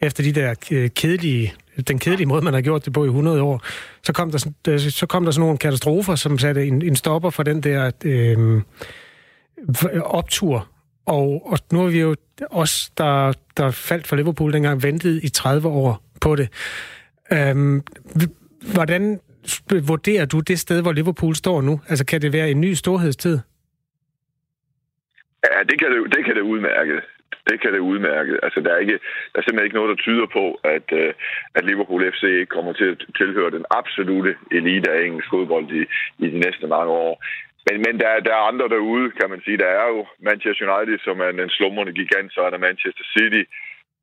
[0.00, 1.54] Efter de der øh, kedelige,
[1.88, 3.62] den kedelige måde, man har gjort det på i 100 år,
[4.02, 7.30] så kom der, øh, så kom der sådan nogle katastrofer, som satte en, en stopper
[7.30, 8.62] for den der øh,
[10.04, 10.68] optur.
[11.06, 12.16] Og, og nu er vi jo
[12.50, 16.48] os, der, der faldt for Liverpool dengang, ventet i 30 år på det.
[17.32, 17.82] Øhm,
[18.74, 19.20] hvordan
[19.88, 21.80] vurderer du det sted, hvor Liverpool står nu?
[21.88, 23.38] Altså, kan det være en ny storhedstid?
[25.44, 27.00] Ja, det kan det, det, kan det udmærke.
[27.50, 28.32] Det kan det udmærke.
[28.42, 28.98] Altså, der er, ikke,
[29.32, 30.44] der er simpelthen ikke noget, der tyder på,
[30.76, 31.12] at, øh,
[31.54, 35.82] at Liverpool FC ikke kommer til at tilhøre den absolute elite af engelsk fodbold i,
[36.24, 37.14] i de næste mange år.
[37.66, 39.58] Men, men der, der er andre derude, kan man sige.
[39.64, 43.42] Der er jo Manchester United, som er en slumrende gigant, så er der Manchester City,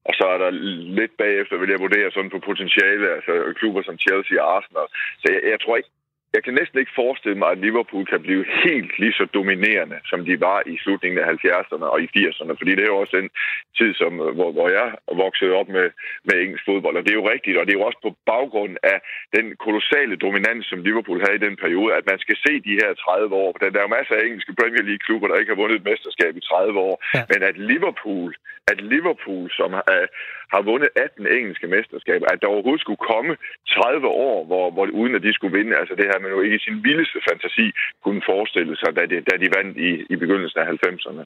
[0.08, 0.52] og så er der
[1.00, 4.88] lidt bagefter, vil jeg vurdere sådan på potentiale, altså klubber som Chelsea og Arsenal.
[5.22, 5.90] Så jeg, jeg tror ikke,
[6.36, 10.20] jeg kan næsten ikke forestille mig, at Liverpool kan blive helt lige så dominerende, som
[10.26, 12.54] de var i slutningen af 70'erne og i 80'erne.
[12.60, 13.30] Fordi det er jo også den
[13.78, 14.88] tid, som, hvor, hvor jeg
[15.26, 15.88] voksede op med,
[16.28, 16.98] med engelsk fodbold.
[16.98, 18.98] Og det er jo rigtigt, og det er jo også på baggrund af
[19.38, 22.92] den kolossale dominans, som Liverpool havde i den periode, at man skal se de her
[22.94, 23.52] 30 år.
[23.52, 26.48] Der er jo masser af engelske Premier League-klubber, der ikke har vundet et mesterskab i
[26.52, 26.96] 30 år.
[27.16, 27.24] Ja.
[27.32, 28.30] Men at Liverpool,
[28.72, 30.08] at Liverpool, som uh,
[30.54, 33.32] har vundet 18 engelske mesterskaber, at der overhovedet skulle komme
[33.70, 36.58] 30 år, hvor, hvor uden at de skulle vinde, altså det her man jo ikke
[36.60, 37.66] i sin vildeste fantasi
[38.04, 41.24] kunne forestille sig, da de, da de vandt i, i begyndelsen af 90'erne.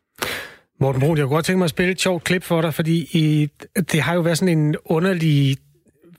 [0.81, 2.97] Morten Brun, jeg kunne godt tænke mig at spille et sjovt klip for dig, fordi
[3.23, 3.25] i,
[3.91, 5.57] det har jo været sådan en underlig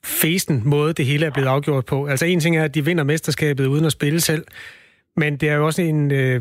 [0.04, 2.06] festen måde, det hele er blevet afgjort på.
[2.06, 4.44] Altså en ting er, at de vinder mesterskabet uden at spille selv,
[5.16, 6.40] Men det er jo også en, øh,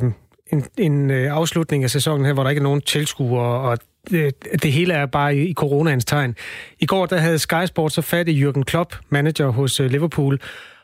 [0.53, 3.78] en, en øh, afslutning af sæsonen her, hvor der ikke er nogen tilskuere, og
[4.10, 6.36] det, det hele er bare i, i coronaens tegn.
[6.80, 10.39] I går der havde Sky Sports så fat i Jürgen Klopp, manager hos øh, Liverpool,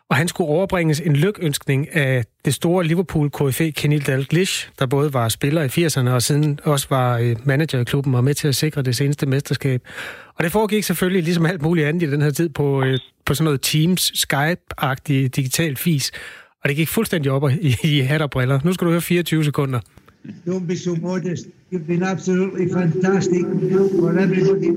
[0.09, 5.13] og han skulle overbringes en lykønskning af det store liverpool KFA Kenil Dalglish, der både
[5.13, 8.47] var spiller i 80'erne og siden også var øh, manager i klubben og med til
[8.47, 9.81] at sikre det seneste mesterskab.
[10.35, 12.83] Og det foregik selvfølgelig ligesom alt muligt andet i den her tid på,
[13.25, 16.11] på sådan noget Teams, Skype-agtig digital fis.
[16.63, 18.59] Og det gik fuldstændig op i, i hat og briller.
[18.63, 19.79] Nu skal du høre 24 sekunder.
[20.45, 21.47] Don't be so modest.
[21.71, 23.43] You've been absolutely fantastic
[23.99, 24.69] for everybody.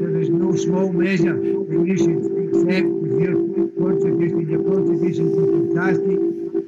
[0.00, 1.36] There is no small measure
[1.68, 3.34] that you should accept with your
[3.82, 4.50] contribution.
[4.50, 6.18] Your contribution is fantastic.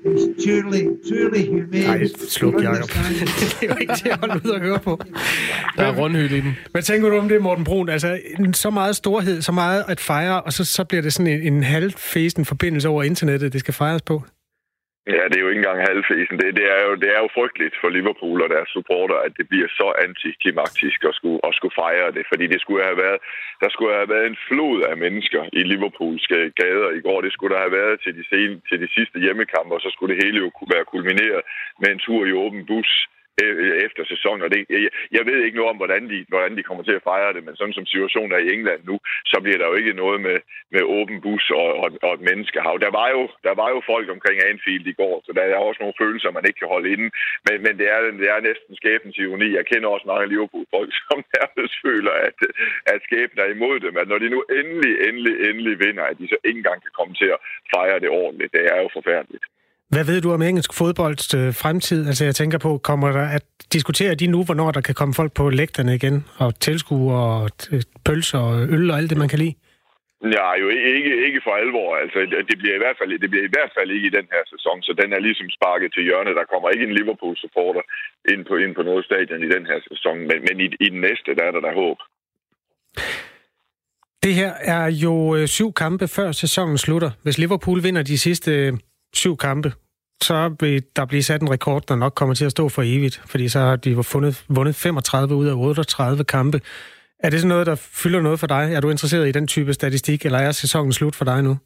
[0.08, 1.98] It's truly, truly humane.
[1.98, 2.88] Nej, sluk, Jacob.
[3.60, 5.00] det er jo ikke til at holde ud og høre på.
[5.76, 6.56] Der er rundhyld i den.
[6.70, 7.88] Hvad tænker du om det, Morten Brun?
[7.88, 8.18] Altså,
[8.52, 11.62] så meget storhed, så meget at fejre, og så, så bliver det sådan en, en
[11.62, 14.22] halvfæsen forbindelse over internettet, det skal fejres på.
[15.14, 16.36] Ja, det er jo ikke engang halvfesen.
[16.40, 19.48] Det, det, er jo, det er jo frygteligt for Liverpool og deres supporter, at det
[19.48, 22.24] bliver så antiklimaktisk at skulle, at skulle fejre det.
[22.30, 23.18] Fordi det skulle have været,
[23.62, 26.26] der skulle have været en flod af mennesker i Liverpools
[26.60, 27.20] gader i går.
[27.20, 30.14] Det skulle der have været til de, sen, til de sidste hjemmekampe, og så skulle
[30.14, 31.42] det hele jo kunne være kulmineret
[31.80, 32.90] med en tur i åben bus
[33.42, 34.42] Øh, efter sæsonen.
[34.46, 37.06] Og det, jeg, jeg ved ikke noget om, hvordan de, hvordan de kommer til at
[37.10, 38.96] fejre det, men sådan som situationen er i England nu,
[39.32, 40.38] så bliver der jo ikke noget med,
[40.74, 42.74] med åben bus og, og, og et menneskehav.
[42.86, 45.80] Der var, jo, der var jo folk omkring Anfield i går, så der er også
[45.82, 47.08] nogle følelser, man ikke kan holde inde.
[47.46, 49.48] Men, men det, er, det er næsten skæbens ironi.
[49.58, 52.38] Jeg kender også mange Liverpool-folk, som nærmest føler, at,
[52.92, 53.94] at skæbnen er imod dem.
[54.00, 57.14] At når de nu endelig, endelig, endelig vinder, at de så ikke engang kan komme
[57.20, 57.42] til at
[57.74, 58.52] fejre det ordentligt.
[58.56, 59.46] Det er jo forfærdeligt.
[59.94, 62.00] Hvad ved du om engelsk fodbolds øh, fremtid?
[62.10, 65.32] Altså jeg tænker på, kommer der at diskutere de nu, hvornår der kan komme folk
[65.40, 69.38] på lægterne igen, og tilskue og øh, pølser og øl og alt det, man kan
[69.38, 69.54] lide?
[70.36, 71.90] Ja, jo ikke, ikke for alvor.
[72.02, 72.18] Altså,
[72.50, 74.76] det bliver, i hvert fald, det bliver i hvert fald ikke i den her sæson,
[74.86, 76.38] så den er ligesom sparket til hjørne.
[76.40, 77.82] Der kommer ikke en Liverpool-supporter
[78.32, 81.00] ind på, ind på noget stadion i den her sæson, men, men i, i den
[81.08, 81.98] næste, der er der der håb.
[84.24, 87.10] Det her er jo øh, syv kampe før sæsonen slutter.
[87.22, 88.52] Hvis Liverpool vinder de sidste
[89.14, 89.72] syv kampe,
[90.22, 93.22] så vil der blive sat en rekord, der nok kommer til at stå for evigt,
[93.26, 96.60] fordi så har de fundet, vundet 35 ud af 38 kampe.
[97.18, 98.74] Er det sådan noget, der fylder noget for dig?
[98.74, 101.58] Er du interesseret i den type statistik, eller er sæsonen slut for dig nu?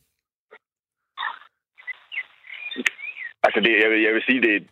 [3.45, 4.66] Altså, det, jeg, vil, jeg vil sige, det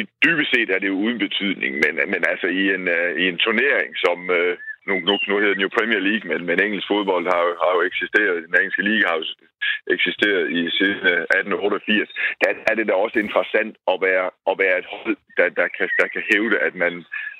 [0.00, 3.24] i dybest set er det jo uden betydning, men, men altså i en, uh, i
[3.30, 4.54] en turnering, som, uh,
[4.88, 7.72] nu, nu, nu hedder den jo Premier League, men, men engelsk fodbold har, jo, har
[7.76, 9.24] jo eksisteret, den engelske liga har jo
[9.96, 12.10] eksisteret i siden øh, 1888,
[12.42, 15.88] der er det da også interessant at være, at være et hold, der, der, kan,
[16.00, 16.92] der kan hævde, at man,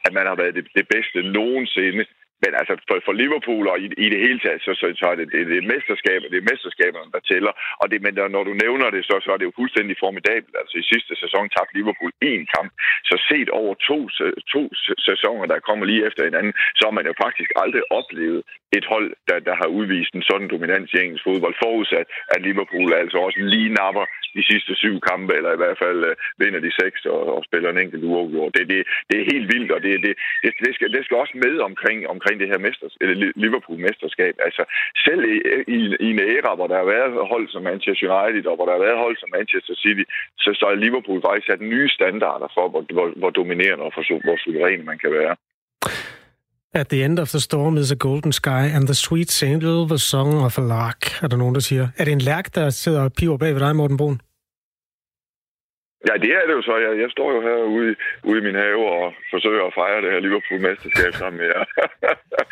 [0.07, 2.05] at man har været det, det bedste nogensinde
[2.43, 5.17] men altså for, for Liverpool og i, i det hele taget, så, så, så er
[5.21, 7.53] det, det, det er mesterskab, det er mesterskaberne, der tæller.
[7.81, 10.55] Og det, men når du nævner det, så, så er det jo fuldstændig formidabelt.
[10.61, 12.71] Altså i sidste sæson tabte Liverpool én kamp.
[13.09, 13.99] Så set over to,
[14.55, 14.63] to
[15.09, 18.41] sæsoner, der kommer lige efter hinanden, så har man jo faktisk aldrig oplevet
[18.79, 22.91] et hold, der, der har udvist en sådan dominans i engelsk fodbold, forudsat at Liverpool
[23.03, 24.05] altså også lige napper
[24.37, 27.71] de sidste syv kampe, eller i hvert fald øh, vinder de seks og, og spiller
[27.71, 28.53] en enkelt uafgjort.
[28.57, 28.81] Det, det,
[29.11, 31.99] det er helt vildt, og det, det, det, det, skal, det skal også med omkring,
[32.15, 33.15] omkring omkring det her mesters, eller
[33.45, 34.35] Liverpool-mesterskab.
[34.47, 34.63] Altså,
[35.07, 35.37] selv i,
[35.77, 38.75] i, i en æra, hvor der har været hold som Manchester United, og hvor der
[38.77, 40.05] har været hold som Manchester City,
[40.43, 44.03] så, så er Liverpool faktisk sat nye standarder for, hvor, hvor, hvor dominerende og for,
[44.27, 45.35] hvor suveræn man kan være.
[46.81, 49.63] At the end of the storm is a golden sky, and the sweet saint
[49.93, 51.89] the song of a lark, er der nogen, der siger.
[51.99, 54.21] Er det en lærk, der sidder og piver bag ved dig, Morten Brun?
[56.07, 56.75] Ja, det er det jo så.
[56.87, 60.21] Jeg, jeg står jo herude ude i min have og forsøger at fejre det her
[60.21, 61.65] Liverpool-mesterskab sammen med jer.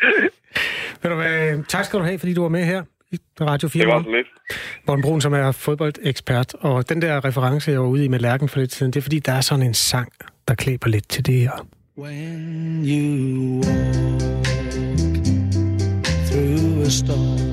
[1.01, 3.85] Ved du hvad, tak skal du have, fordi du var med her i Radio 4.
[3.85, 4.27] Det var lidt.
[4.87, 8.49] Morten Brun, som er fodboldekspert, og den der reference, jeg var ude i med Lærken
[8.49, 10.11] for lidt siden, det er fordi, der er sådan en sang,
[10.47, 11.67] der klæber lidt til det her.
[11.97, 14.45] When you walk
[16.29, 17.46] through a storm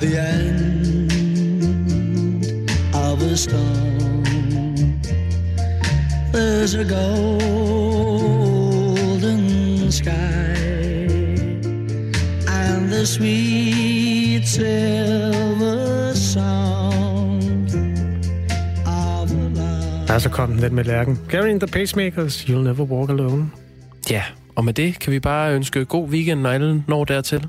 [0.00, 1.12] the end
[2.94, 4.24] of a storm
[6.32, 7.82] There's a golden
[9.92, 10.54] sky
[12.48, 17.68] And the sweet silver sound
[18.86, 21.18] of love Ja, så kom den lidt med lærken.
[21.28, 23.50] Gary and the Pacemakers, You'll Never Walk Alone.
[24.10, 24.22] Ja,
[24.56, 27.48] og med det kan vi bare ønske god weekend, når alle når dertil.